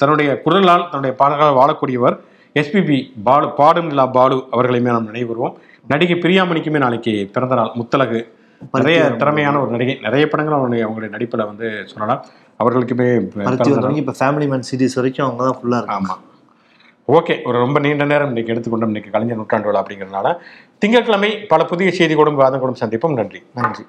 [0.02, 2.16] தன்னுடைய குரலால் தன்னுடைய பாடல்களால் வாழக்கூடியவர்
[2.56, 5.56] எஸ்பிபி பாலு பாடும் நிலா பாலு அவர்களையுமே நாம் நினைவுறுவோம்
[5.88, 8.20] நடிகை பிரியாமணிக்குமே நாளைக்கு பிறந்த நாள் முத்தலகு
[8.76, 9.94] நிறைய திறமையான ஒரு நடிகை.
[10.06, 12.22] நிறைய படங்கள் அவங்களுடைய அவங்களுடைய நடிப்புல வந்து சொல்லலாம்.
[12.60, 13.08] அவர்களுக்குமே
[14.02, 16.08] இப்போ ஃபேமிலி மேன் சீரிஸ் வரைக்கும் அவங்க தான் ஃபுல்லாக இருக்காங்க.
[16.08, 16.16] ஆமா.
[17.08, 18.92] ஓகே ஒரு ரொம்ப நீண்ட நேரம் இன்னைக்கு எடுத்துக்கொண்டோம்.
[18.92, 20.28] இன்னைக்கு கலைஞர் நூற்றாண்டு விழா அப்படிங்கிறதுனால
[20.84, 23.14] திங்கட்கிழமை பல புதிய செய்திகளும் வாதங்களும் சந்திப்போம்.
[23.14, 23.42] நன்றி.
[23.54, 23.84] நன்றி.